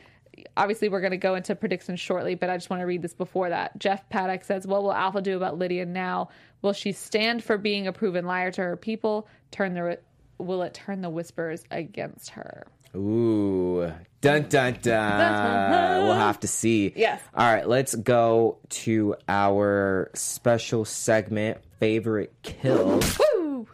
[0.57, 3.15] obviously we're going to go into predictions shortly, but I just want to read this
[3.15, 3.79] before that.
[3.79, 6.29] Jeff Paddock says, "What will Alpha do about Lydia now?
[6.63, 9.29] Will she stand for being a proven liar to her people?
[9.51, 9.99] Turn the
[10.39, 16.05] will it turn the whispers against her?" Ooh, dun dun dun.
[16.05, 16.93] we'll have to see.
[16.95, 17.23] Yes.
[17.35, 23.19] All right, let's go to our special segment, favorite kills.
[23.19, 23.67] Woo!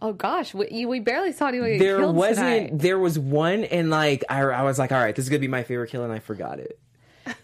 [0.00, 2.68] Oh gosh, we, we barely saw anyone there wasn't.
[2.68, 2.78] tonight.
[2.78, 5.48] There was one, and like I, I was like, all right, this is gonna be
[5.48, 6.78] my favorite kill, and I forgot it.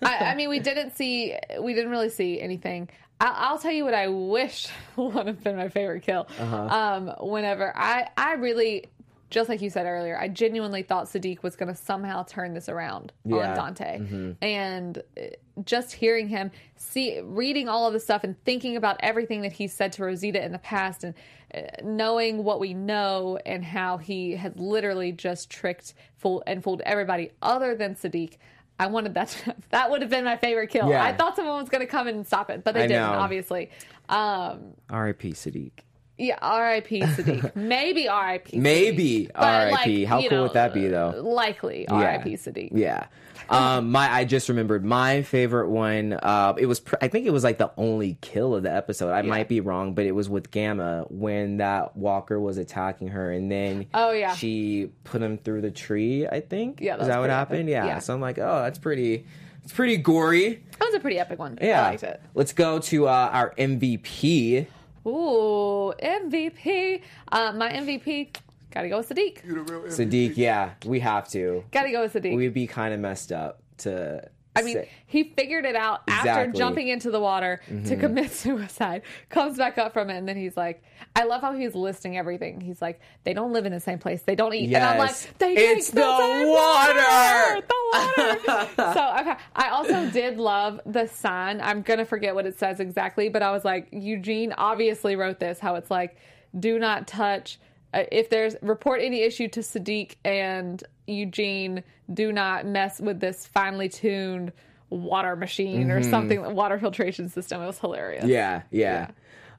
[0.03, 1.37] I, I mean, we didn't see.
[1.61, 2.89] We didn't really see anything.
[3.21, 6.27] I, will tell you what I wish would have been my favorite kill.
[6.39, 6.57] Uh-huh.
[6.57, 8.87] Um, whenever I, I really
[9.35, 12.69] just like you said earlier, I genuinely thought Siddiq was going to somehow turn this
[12.69, 13.51] around yeah.
[13.51, 13.99] on Dante.
[13.99, 14.33] Mm-hmm.
[14.41, 15.23] And uh,
[15.65, 19.67] just hearing him, see, reading all of the stuff and thinking about everything that he
[19.67, 21.15] said to Rosita in the past and
[21.53, 26.83] uh, knowing what we know and how he has literally just tricked fool, and fooled
[26.87, 28.37] everybody other than Siddiq.
[28.79, 29.29] I wanted that.
[29.31, 30.89] To, that would have been my favorite kill.
[30.89, 31.03] Yeah.
[31.03, 33.03] I thought someone was going to come in and stop it, but they I didn't.
[33.03, 33.19] Know.
[33.19, 33.71] Obviously.
[34.09, 35.33] Um, R.I.P.
[35.33, 35.73] Siddiq.
[36.17, 37.01] Yeah, R.I.P.
[37.01, 37.57] Siddiq.
[37.57, 38.59] Maybe R.I.P.
[38.59, 39.99] Maybe R.I.P.
[39.99, 41.21] Like, How cool know, would that be, though?
[41.25, 42.31] Likely R.I.P.
[42.31, 42.37] Yeah.
[42.37, 42.71] Siddiq.
[42.73, 43.07] Yeah.
[43.49, 46.15] Um, my I just remembered my favorite one.
[46.15, 49.11] Uh, it was pr- I think it was like the only kill of the episode.
[49.11, 49.29] I yeah.
[49.29, 53.51] might be wrong, but it was with Gamma when that Walker was attacking her, and
[53.51, 56.27] then oh yeah, she put him through the tree.
[56.27, 56.81] I think.
[56.81, 57.69] Yeah, that is that what happened?
[57.69, 57.87] Yeah.
[57.87, 57.99] yeah.
[57.99, 59.27] So I'm like, oh, that's pretty.
[59.63, 60.63] It's pretty gory.
[60.79, 61.59] That was a pretty epic one.
[61.61, 61.87] Yeah.
[61.87, 62.21] I liked it.
[62.35, 64.67] Let's go to uh, our MVP.
[65.07, 67.03] Ooh, MVP.
[67.31, 68.35] Uh, my MVP,
[68.71, 69.45] gotta go with Siddiq.
[69.91, 71.65] Siddiq, yeah, we have to.
[71.71, 72.37] Gotta go with Siddiq.
[72.37, 74.29] We'd be kind of messed up to.
[74.57, 76.31] I mean, he figured it out exactly.
[76.31, 77.85] after jumping into the water mm-hmm.
[77.85, 79.03] to commit suicide.
[79.29, 80.83] Comes back up from it, and then he's like,
[81.17, 84.23] "I love how he's listing everything." He's like, "They don't live in the same place.
[84.23, 84.83] They don't eat." Yes.
[84.83, 86.95] And I'm like, "They it's the, the water.
[86.99, 87.67] water.
[87.67, 88.39] The
[88.77, 89.35] water." so okay.
[89.57, 91.61] I also did love the sign.
[91.61, 95.59] I'm gonna forget what it says exactly, but I was like, Eugene obviously wrote this.
[95.59, 96.17] How it's like,
[96.59, 97.59] "Do not touch."
[97.95, 103.47] Uh, if there's report any issue to Siddiq and Eugene, do not mess with this
[103.47, 104.53] finely tuned
[104.91, 105.91] water machine mm-hmm.
[105.93, 107.63] or something water filtration system.
[107.63, 108.25] It was hilarious.
[108.25, 108.93] Yeah, yeah.
[108.93, 109.11] yeah.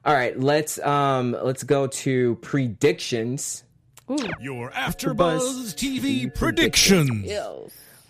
[0.04, 3.64] All right, let's um let's go to predictions.
[4.10, 4.18] Ooh.
[4.38, 7.28] Your AfterBuzz TV predictions.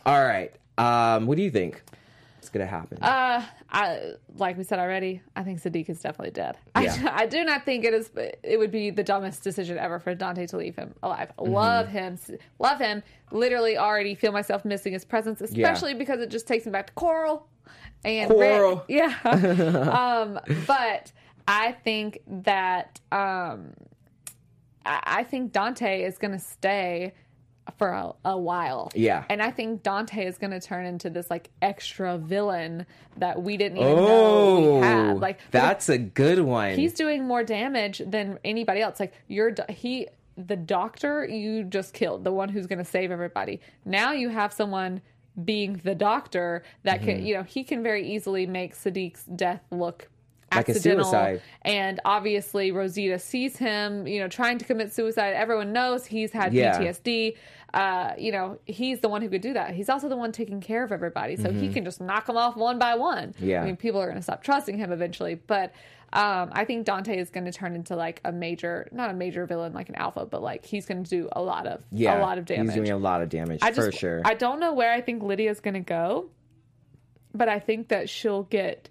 [0.04, 0.52] All right.
[0.76, 1.82] Um, what do you think?
[2.56, 2.98] What's gonna happen?
[3.02, 5.20] Uh, I like we said already.
[5.34, 6.56] I think Siddiq is definitely dead.
[6.80, 7.12] Yeah.
[7.14, 8.10] I, I, do not think it is.
[8.42, 11.32] It would be the dumbest decision ever for Dante to leave him alive.
[11.38, 11.52] Mm-hmm.
[11.52, 12.18] Love him,
[12.58, 13.02] love him.
[13.30, 15.98] Literally, already feel myself missing his presence, especially yeah.
[15.98, 17.48] because it just takes me back to Coral
[18.04, 18.76] and Coral.
[18.76, 18.84] Rick.
[18.88, 19.14] Yeah.
[19.24, 21.12] um, but
[21.48, 23.72] I think that um,
[24.84, 27.12] I, I think Dante is going to stay
[27.78, 28.90] for a, a, while.
[28.94, 29.24] Yeah.
[29.28, 32.86] And I think Dante is going to turn into this like extra villain
[33.16, 35.10] that we didn't even oh, know we had.
[35.10, 36.74] Oh, like that's a good one.
[36.74, 39.00] He's doing more damage than anybody else.
[39.00, 43.60] Like you're he the doctor you just killed, the one who's going to save everybody.
[43.84, 45.00] Now you have someone
[45.44, 47.06] being the doctor that mm-hmm.
[47.06, 50.08] can, you know, he can very easily make Siddiq's death look
[50.52, 51.10] accidental.
[51.10, 55.34] Like and obviously Rosita sees him, you know, trying to commit suicide.
[55.34, 56.78] Everyone knows he's had yeah.
[56.78, 57.36] PTSD.
[57.74, 59.74] Uh, you know, he's the one who could do that.
[59.74, 61.60] He's also the one taking care of everybody, so mm-hmm.
[61.60, 63.34] he can just knock them off one by one.
[63.38, 65.72] Yeah, I mean, people are going to stop trusting him eventually, but.
[66.12, 69.44] Um, I think Dante is going to turn into like a major, not a major
[69.44, 72.22] villain like an alpha, but like he's going to do a lot of, yeah, a
[72.22, 72.68] lot of damage.
[72.68, 74.22] He's doing a lot of damage I just, for sure.
[74.24, 76.30] I don't know where I think Lydia's going to go,
[77.34, 78.88] but I think that she'll get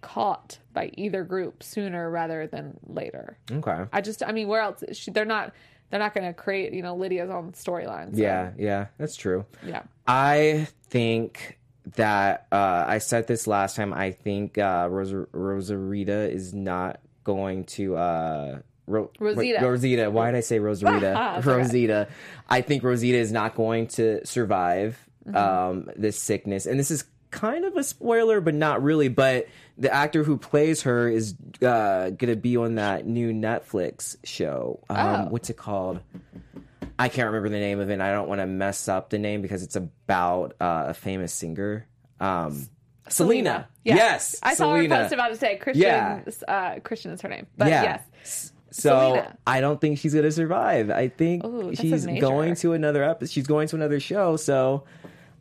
[0.00, 3.38] caught by either group sooner rather than later.
[3.50, 3.84] Okay.
[3.92, 4.82] I just, I mean, where else?
[4.92, 5.52] She, they're not
[5.90, 8.14] they're not going to create you know Lydia's own storyline.
[8.14, 8.22] So.
[8.22, 9.44] Yeah, yeah, that's true.
[9.66, 11.58] Yeah, I think
[11.96, 13.92] that uh, I said this last time.
[13.92, 17.96] I think uh, Rosa Rosarita is not going to.
[17.96, 19.60] Uh, Ro- Rosita.
[19.62, 20.10] Rosita.
[20.10, 21.44] Why did I say Rosarita?
[21.44, 22.08] Rosita.
[22.48, 25.36] I think Rosita is not going to survive mm-hmm.
[25.36, 29.08] um, this sickness, and this is kind of a spoiler, but not really.
[29.08, 34.80] But the actor who plays her is uh, gonna be on that new Netflix show.
[34.88, 35.26] Um, oh.
[35.30, 36.00] What's it called?
[36.98, 37.98] I can't remember the name of it.
[38.00, 41.86] I don't want to mess up the name because it's about uh, a famous singer.
[42.20, 42.68] Um,
[43.08, 43.68] Selena.
[43.84, 43.96] Yeah.
[43.96, 44.38] Yes.
[44.42, 44.96] I saw Selena.
[44.96, 45.82] her post about to say Christian.
[45.82, 46.22] Yeah.
[46.46, 47.46] Uh, Christian is her name.
[47.56, 47.82] But yeah.
[47.82, 48.52] yes.
[48.70, 49.36] So Selena.
[49.46, 50.90] I don't think she's gonna survive.
[50.90, 53.32] I think Ooh, she's going to another episode.
[53.32, 54.36] She's going to another show.
[54.36, 54.84] So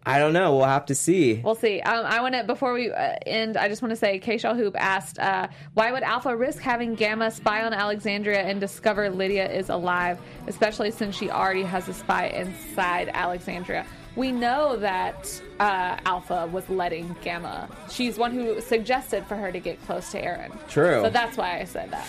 [0.09, 0.55] I don't know.
[0.55, 1.41] We'll have to see.
[1.43, 1.81] We'll see.
[1.81, 3.57] Um, I want to before we uh, end.
[3.57, 7.31] I just want to say, K-Shell Hoop asked, uh, "Why would Alpha risk having Gamma
[7.31, 12.27] spy on Alexandria and discover Lydia is alive, especially since she already has a spy
[12.27, 13.85] inside Alexandria?"
[14.15, 17.69] We know that uh, Alpha was letting Gamma.
[17.89, 20.51] She's one who suggested for her to get close to Aaron.
[20.67, 21.01] True.
[21.03, 22.07] So that's why I said that.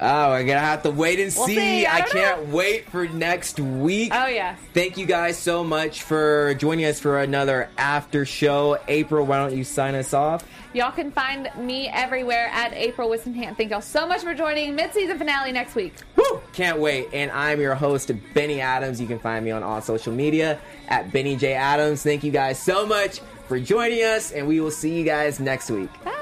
[0.00, 1.54] Oh, we're gonna have to wait and we'll see.
[1.56, 1.86] see.
[1.86, 2.56] I, I can't know.
[2.56, 4.12] wait for next week.
[4.14, 4.56] Oh yeah.
[4.74, 8.78] Thank you guys so much for joining us for another after show.
[8.88, 10.44] April, why don't you sign us off?
[10.74, 13.56] Y'all can find me everywhere at April Whisenhant.
[13.58, 14.74] Thank y'all so much for joining.
[14.74, 15.92] Mid-season finale next week.
[16.16, 16.40] Woo!
[16.54, 17.08] Can't wait.
[17.12, 18.98] And I'm your host, Benny Adams.
[18.98, 22.02] You can find me on all social media at Benny J Adams.
[22.02, 25.70] Thank you guys so much for joining us, and we will see you guys next
[25.70, 25.90] week.
[26.04, 26.21] Bye.